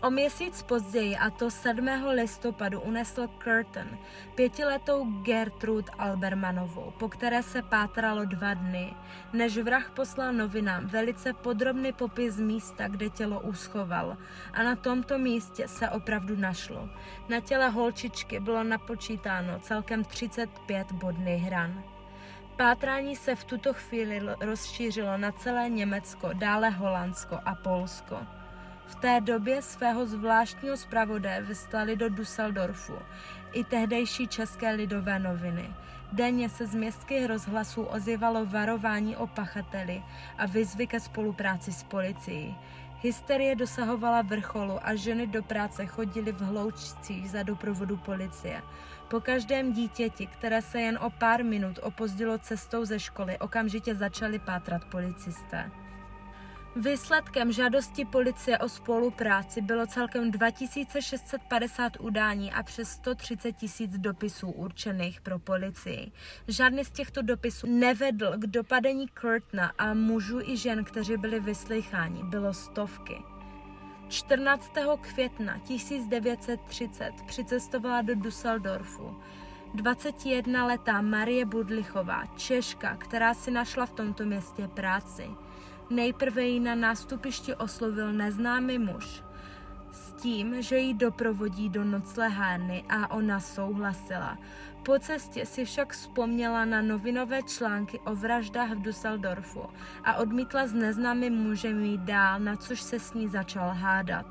O 0.03 0.11
měsíc 0.11 0.63
později, 0.63 1.17
a 1.17 1.31
to 1.31 1.51
7. 1.51 1.89
listopadu, 2.09 2.81
unesl 2.81 3.29
Curtin 3.45 3.99
pětiletou 4.35 5.05
Gertrude 5.05 5.93
Albermanovou, 5.99 6.93
po 6.99 7.09
které 7.09 7.43
se 7.43 7.63
pátralo 7.63 8.25
dva 8.25 8.55
dny, 8.55 8.95
než 9.33 9.59
vrah 9.59 9.91
poslal 9.91 10.33
novinám 10.33 10.87
velice 10.87 11.33
podrobný 11.33 11.93
popis 11.93 12.37
místa, 12.37 12.89
kde 12.89 13.11
tělo 13.11 13.41
uschoval. 13.41 14.17
A 14.53 14.63
na 14.63 14.77
tomto 14.77 15.19
místě 15.19 15.69
se 15.69 15.91
opravdu 15.91 16.37
našlo. 16.37 16.89
Na 17.29 17.41
těle 17.41 17.69
holčičky 17.69 18.41
bylo 18.41 18.65
napočítáno 18.65 19.59
celkem 19.61 20.05
35 20.05 20.93
bodných 20.93 21.43
hran. 21.43 21.83
Pátrání 22.57 23.17
se 23.17 23.35
v 23.35 23.45
tuto 23.45 23.73
chvíli 23.73 24.21
rozšířilo 24.41 25.17
na 25.19 25.33
celé 25.33 25.69
Německo, 25.69 26.31
dále 26.33 26.71
Holandsko 26.71 27.39
a 27.45 27.55
Polsko. 27.55 28.42
V 28.93 28.95
té 28.95 29.21
době 29.21 29.63
svého 29.63 30.07
zvláštního 30.07 30.77
zpravodaje 30.77 31.43
vyslali 31.43 31.97
do 31.97 32.09
Düsseldorfu 32.09 32.99
i 33.53 33.65
tehdejší 33.65 34.29
české 34.29 34.71
lidové 34.71 35.19
noviny. 35.19 35.75
Denně 36.13 36.49
se 36.49 36.67
z 36.67 36.75
městských 36.75 37.27
rozhlasů 37.27 37.83
ozývalo 37.83 38.47
varování 38.47 39.17
o 39.17 39.27
pachateli 39.27 40.03
a 40.39 40.47
vyzvy 40.47 40.87
ke 40.87 41.01
spolupráci 41.01 41.73
s 41.73 41.83
policií. 41.83 42.57
Hysterie 43.01 43.57
dosahovala 43.57 44.23
vrcholu 44.23 44.79
a 44.83 44.95
ženy 44.95 45.27
do 45.27 45.43
práce 45.43 45.87
chodily 45.87 46.33
v 46.33 46.41
hloučcích 46.41 47.31
za 47.31 47.43
doprovodu 47.43 47.97
policie. 47.97 48.63
Po 49.09 49.21
každém 49.21 49.73
dítěti, 49.73 50.27
které 50.27 50.63
se 50.63 50.81
jen 50.81 50.99
o 51.03 51.11
pár 51.11 51.45
minut 51.45 51.79
opozdilo 51.83 52.39
cestou 52.39 52.85
ze 52.85 52.99
školy, 52.99 53.39
okamžitě 53.39 53.95
začali 53.95 54.39
pátrat 54.39 54.85
policisté. 54.85 55.71
Výsledkem 56.77 57.53
žádosti 57.53 58.05
policie 58.05 58.59
o 58.59 58.69
spolupráci 58.69 59.61
bylo 59.61 59.87
celkem 59.87 60.31
2650 60.31 61.93
udání 62.01 62.53
a 62.53 62.63
přes 62.63 62.89
130 62.89 63.53
tisíc 63.53 63.99
dopisů 63.99 64.51
určených 64.51 65.21
pro 65.21 65.39
policii. 65.39 66.13
Žádný 66.49 66.85
z 66.85 66.91
těchto 66.91 67.23
dopisů 67.23 67.67
nevedl 67.67 68.33
k 68.37 68.47
dopadení 68.47 69.09
Kurtna 69.09 69.73
a 69.79 69.95
mužů 69.95 70.41
i 70.41 70.57
žen, 70.57 70.85
kteří 70.85 71.17
byli 71.17 71.41
vyslycháni. 71.41 72.23
Bylo 72.25 72.55
stovky. 72.55 73.17
14. 74.09 74.73
května 75.01 75.59
1930 75.59 77.13
přicestovala 77.27 78.03
do 78.03 78.15
Düsseldorfu. 78.15 79.17
21-letá 79.75 81.01
Marie 81.03 81.45
Budlichová, 81.45 82.27
Češka, 82.37 82.97
která 82.97 83.35
si 83.35 83.51
našla 83.51 83.87
v 83.87 83.93
tomto 83.93 84.25
městě 84.25 84.69
práci. 84.69 85.31
Nejprve 85.93 86.43
ji 86.43 86.61
na 86.61 86.75
nástupišti 86.75 87.55
oslovil 87.55 88.13
neznámý 88.13 88.79
muž 88.79 89.23
s 89.91 90.13
tím, 90.13 90.63
že 90.63 90.79
ji 90.79 90.95
doprovodí 90.95 91.69
do 91.69 91.85
noclehárny 91.85 92.85
a 92.89 93.11
ona 93.11 93.41
souhlasila. 93.41 94.39
Po 94.83 94.99
cestě 94.99 95.47
si 95.47 95.65
však 95.65 95.93
vzpomněla 95.93 96.65
na 96.65 96.83
novinové 96.83 97.43
články 97.43 98.01
o 98.01 98.15
vraždách 98.15 98.71
v 98.71 98.83
Düsseldorfu 98.83 99.63
a 100.05 100.15
odmítla 100.15 100.67
s 100.67 100.73
neznámým 100.73 101.35
mužem 101.35 101.85
jít 101.85 102.01
dál, 102.01 102.41
na 102.41 102.57
což 102.57 102.81
se 102.81 102.99
s 102.99 103.15
ní 103.15 103.29
začal 103.29 103.71
hádat. 103.75 104.27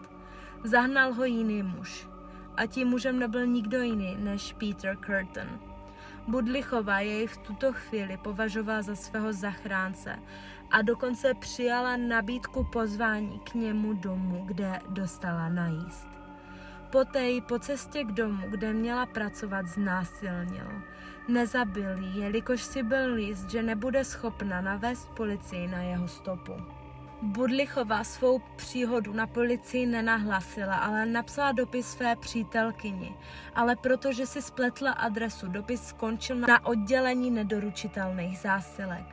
Zahnal 0.64 1.14
ho 1.14 1.26
jiný 1.26 1.64
muž. 1.64 2.08
A 2.58 2.66
tím 2.66 2.88
mužem 2.88 3.20
nebyl 3.20 3.46
nikdo 3.46 3.82
jiný 3.82 4.18
než 4.20 4.54
Peter 4.54 4.98
Curtin. 4.98 5.71
Budlichová 6.28 7.00
jej 7.00 7.28
v 7.28 7.38
tuto 7.38 7.74
chvíli 7.74 8.18
považovala 8.18 8.82
za 8.82 8.96
svého 8.96 9.34
zachránce 9.34 10.20
a 10.72 10.82
dokonce 10.82 11.34
přijala 11.34 11.98
nabídku 11.98 12.64
pozvání 12.64 13.40
k 13.40 13.54
němu 13.54 13.94
domů, 13.94 14.44
kde 14.46 14.80
dostala 14.90 15.50
najíst. 15.50 16.08
Poté 16.92 17.30
ji 17.30 17.42
po 17.42 17.60
cestě 17.60 18.04
k 18.04 18.12
domu, 18.12 18.50
kde 18.50 18.74
měla 18.74 19.06
pracovat, 19.06 19.68
znásilnil. 19.68 20.82
Nezabil 21.28 21.98
ji, 21.98 22.22
jelikož 22.22 22.62
si 22.64 22.84
byl 22.84 23.14
líst, 23.14 23.50
že 23.50 23.64
nebude 23.64 24.04
schopna 24.04 24.62
navést 24.62 25.10
policii 25.10 25.68
na 25.68 25.82
jeho 25.82 26.08
stopu. 26.08 26.81
Budlichová 27.22 28.04
svou 28.04 28.40
příhodu 28.56 29.14
na 29.14 29.28
policii 29.28 29.86
nenahlasila, 29.86 30.76
ale 30.76 31.06
napsala 31.06 31.52
dopis 31.52 31.88
své 31.88 32.16
přítelkyni. 32.16 33.16
Ale 33.56 33.76
protože 33.76 34.26
si 34.26 34.42
spletla 34.42 34.92
adresu, 34.92 35.48
dopis 35.48 35.88
skončil 35.88 36.36
na 36.36 36.66
oddělení 36.66 37.32
nedoručitelných 37.32 38.38
zásilek. 38.38 39.06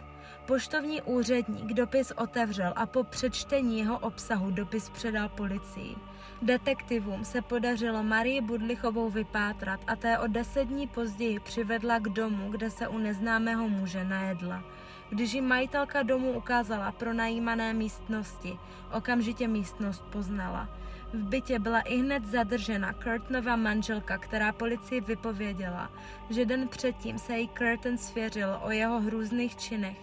Poštovní 0.47 1.03
úředník 1.03 1.73
dopis 1.75 2.11
otevřel 2.11 2.73
a 2.77 2.87
po 2.87 3.05
přečtení 3.05 3.79
jeho 3.79 3.99
obsahu 3.99 4.51
dopis 4.51 4.91
předal 4.91 5.29
policii. 5.29 5.97
Detektivům 6.43 7.25
se 7.25 7.43
podařilo 7.43 8.03
Marii 8.03 8.41
Budlichovou 8.41 9.11
vypátrat 9.11 9.81
a 9.87 9.97
té 9.97 10.19
o 10.19 10.27
deset 10.27 10.65
dní 10.65 10.87
později 10.87 11.41
přivedla 11.41 11.99
k 11.99 12.09
domu, 12.09 12.51
kde 12.51 12.71
se 12.71 12.89
u 12.89 12.99
neznámého 12.99 13.69
muže 13.69 14.05
najedla. 14.05 14.63
Když 15.11 15.33
jí 15.33 15.41
majitelka 15.41 16.03
domu 16.03 16.33
ukázala 16.33 16.93
pro 16.93 17.13
najímané 17.13 17.73
místnosti, 17.73 18.59
okamžitě 18.93 19.49
místnost 19.49 20.05
poznala. 20.11 20.69
V 21.13 21.25
bytě 21.25 21.59
byla 21.59 21.81
i 21.81 21.97
hned 21.97 22.25
zadržena 22.25 22.93
Kurtnova 22.93 23.57
manželka, 23.57 24.19
která 24.19 24.53
policii 24.53 25.01
vypověděla, 25.01 25.91
že 26.31 26.47
den 26.47 26.69
předtím 26.69 27.19
se 27.19 27.39
jí 27.39 27.51
Curtin 27.59 27.99
svěřil 27.99 28.59
o 28.63 28.71
jeho 28.71 29.01
hrůzných 29.01 29.57
činech 29.57 29.99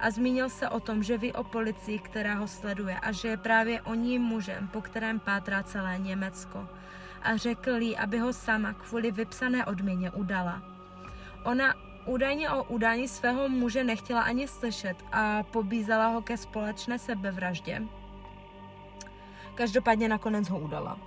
a 0.00 0.10
zmínil 0.10 0.48
se 0.48 0.68
o 0.68 0.80
tom, 0.80 1.02
že 1.02 1.18
ví 1.18 1.32
o 1.32 1.44
policii, 1.44 1.98
která 1.98 2.34
ho 2.34 2.48
sleduje 2.48 2.98
a 3.00 3.12
že 3.12 3.28
je 3.28 3.36
právě 3.36 3.82
o 3.82 3.94
ní 3.94 4.18
mužem, 4.18 4.68
po 4.68 4.80
kterém 4.82 5.20
pátrá 5.20 5.62
celé 5.62 5.98
Německo. 5.98 6.68
A 7.22 7.36
řekl 7.36 7.70
jí, 7.70 7.96
aby 7.96 8.18
ho 8.18 8.32
sama 8.32 8.72
kvůli 8.72 9.10
vypsané 9.10 9.64
odměně 9.64 10.10
udala. 10.10 10.62
Ona 11.44 11.74
údajně 12.06 12.50
o 12.50 12.64
udání 12.64 13.08
svého 13.08 13.48
muže 13.48 13.84
nechtěla 13.84 14.22
ani 14.22 14.48
slyšet 14.48 14.96
a 15.12 15.42
pobízela 15.42 16.06
ho 16.06 16.22
ke 16.22 16.36
společné 16.36 16.98
sebevraždě. 16.98 17.82
Každopádně 19.54 20.08
nakonec 20.08 20.48
ho 20.48 20.58
udala. 20.58 20.98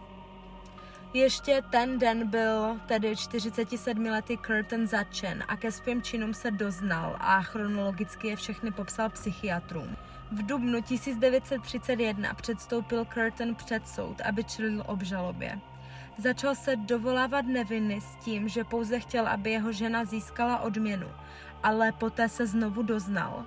Ještě 1.14 1.62
ten 1.70 2.00
den 2.00 2.28
byl 2.28 2.80
tedy 2.86 3.14
47-letý 3.14 4.38
Curtin 4.38 4.88
začen 4.88 5.44
a 5.48 5.58
ke 5.58 5.72
svým 5.72 6.02
činům 6.02 6.34
se 6.34 6.52
doznal 6.52 7.16
a 7.20 7.42
chronologicky 7.42 8.28
je 8.28 8.36
všechny 8.36 8.72
popsal 8.72 9.10
psychiatrům. 9.10 9.96
V 10.32 10.46
dubnu 10.46 10.82
1931 10.82 12.34
předstoupil 12.34 13.06
Curtin 13.06 13.56
před 13.56 13.88
soud, 13.88 14.22
aby 14.22 14.44
čelil 14.44 14.84
obžalobě. 14.88 15.60
Začal 16.20 16.56
se 16.56 16.76
dovolávat 16.76 17.46
neviny 17.46 18.02
s 18.02 18.16
tím, 18.16 18.50
že 18.50 18.64
pouze 18.64 19.00
chtěl, 19.00 19.28
aby 19.28 19.52
jeho 19.52 19.72
žena 19.72 20.06
získala 20.06 20.60
odměnu, 20.60 21.08
ale 21.64 21.92
poté 21.92 22.30
se 22.30 22.48
znovu 22.48 22.82
doznal. 22.82 23.46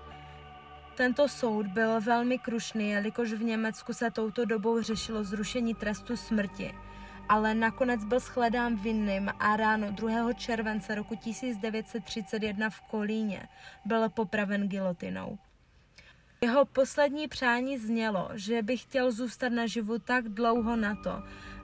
Tento 0.95 1.29
soud 1.29 1.67
byl 1.67 2.01
velmi 2.01 2.39
krušný, 2.39 2.91
jelikož 2.91 3.33
v 3.33 3.43
Německu 3.43 3.93
se 3.93 4.11
touto 4.11 4.45
dobou 4.45 4.83
řešilo 4.83 5.25
zrušení 5.25 5.75
trestu 5.75 6.17
smrti– 6.17 6.75
ale 7.29 7.55
nakonec 7.55 8.05
byl 8.05 8.21
shledán 8.21 8.77
vinným 8.77 9.31
a 9.39 9.57
ráno 9.57 9.93
2. 9.93 10.33
července 10.33 10.95
roku 10.95 11.17
1931 11.17 12.71
v 12.71 12.81
Kolíně 12.81 13.49
byl 13.85 14.09
popraven 14.09 14.69
gilotinou. 14.69 15.39
Jeho 16.41 16.65
poslední 16.65 17.29
přání 17.29 17.79
znělo, 17.79 18.29
že 18.35 18.63
by 18.63 18.77
chtěl 18.77 19.13
zůstat 19.13 19.49
naživu 19.49 19.99
tak 19.99 20.29
dlouho 20.29 20.77
na 20.77 20.95
to, 20.95 21.23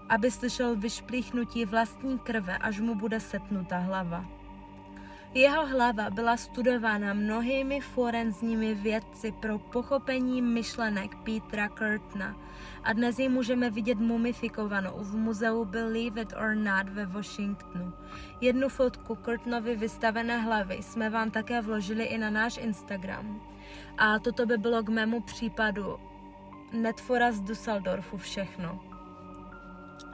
aby 0.09 0.31
slyšel 0.31 0.77
vyšplíchnutí 0.77 1.65
vlastní 1.65 2.19
krve, 2.19 2.59
až 2.59 2.81
mu 2.81 2.95
bude 2.95 3.21
setnuta 3.21 3.79
hlava. 3.79 4.25
Jeho 5.35 5.67
hlava 5.67 6.11
byla 6.11 6.37
studována 6.37 7.15
mnohými 7.15 7.81
forenzními 7.81 8.75
vědci 8.75 9.33
pro 9.33 9.59
pochopení 9.59 10.43
myšlenek 10.43 11.17
Petra 11.17 11.69
Kurtna 11.69 12.37
a 12.83 12.93
dnes 12.93 13.19
ji 13.19 13.29
můžeme 13.29 13.71
vidět 13.71 13.99
mumifikovanou 13.99 14.95
v 14.99 15.17
muzeu 15.17 15.65
Believe 15.65 16.23
It 16.23 16.33
or 16.33 16.55
Not 16.55 16.89
ve 16.89 17.07
Washingtonu. 17.07 17.93
Jednu 18.41 18.69
fotku 18.69 19.15
Kurtnovi 19.15 19.77
vystavené 19.77 20.39
hlavy 20.39 20.75
jsme 20.83 21.11
vám 21.11 21.31
také 21.31 21.61
vložili 21.61 22.05
i 22.05 22.19
na 22.19 22.31
náš 22.31 22.57
Instagram. 22.57 23.41
A 23.99 24.19
toto 24.19 24.47
by 24.47 24.59
bylo 24.59 24.83
k 24.83 24.89
mému 24.89 25.21
případu 25.21 25.99
Netfora 26.73 27.33
z 27.33 27.41
Dusseldorfu 27.41 28.17
všechno. 28.17 28.88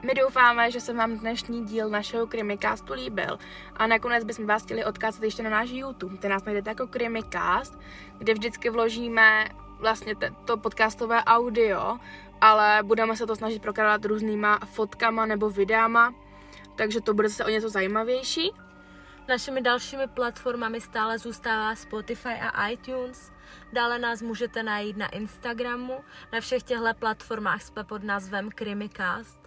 My 0.05 0.13
doufáme, 0.13 0.71
že 0.71 0.81
se 0.81 0.93
vám 0.93 1.17
dnešní 1.17 1.65
díl 1.65 1.89
našeho 1.89 2.27
Krimicastu 2.27 2.93
líbil 2.93 3.39
a 3.75 3.87
nakonec 3.87 4.23
bychom 4.23 4.45
vás 4.45 4.63
chtěli 4.63 4.85
odkázat 4.85 5.23
ještě 5.23 5.43
na 5.43 5.49
náš 5.49 5.69
YouTube, 5.69 6.17
kde 6.17 6.29
nás 6.29 6.45
najdete 6.45 6.69
jako 6.69 6.87
Krimicast, 6.87 7.79
kde 8.17 8.33
vždycky 8.33 8.69
vložíme 8.69 9.45
vlastně 9.79 10.15
to 10.45 10.57
podcastové 10.57 11.23
audio, 11.23 11.97
ale 12.41 12.79
budeme 12.83 13.15
se 13.15 13.27
to 13.27 13.35
snažit 13.35 13.61
prokládat 13.61 14.05
různýma 14.05 14.59
fotkama 14.65 15.25
nebo 15.25 15.49
videama, 15.49 16.13
takže 16.75 17.01
to 17.01 17.13
bude 17.13 17.29
zase 17.29 17.45
o 17.45 17.49
něco 17.49 17.69
zajímavější. 17.69 18.51
Našimi 19.27 19.61
dalšími 19.61 20.07
platformami 20.07 20.81
stále 20.81 21.17
zůstává 21.17 21.75
Spotify 21.75 22.33
a 22.41 22.67
iTunes. 22.67 23.31
Dále 23.73 23.99
nás 23.99 24.21
můžete 24.21 24.63
najít 24.63 24.97
na 24.97 25.07
Instagramu. 25.07 26.03
Na 26.33 26.39
všech 26.39 26.63
těchto 26.63 26.93
platformách 26.99 27.61
jsme 27.61 27.83
pod 27.83 28.03
názvem 28.03 28.49
Krimicast 28.51 29.44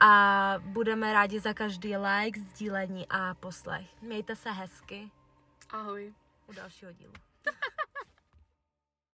a 0.00 0.54
budeme 0.58 1.12
rádi 1.12 1.40
za 1.40 1.54
každý 1.54 1.96
like, 1.96 2.40
sdílení 2.40 3.06
a 3.10 3.34
poslech. 3.34 4.02
Mějte 4.02 4.36
se 4.36 4.50
hezky. 4.50 5.10
Ahoj. 5.70 6.14
U 6.46 6.52
dalšího 6.52 6.92
dílu. 6.92 7.12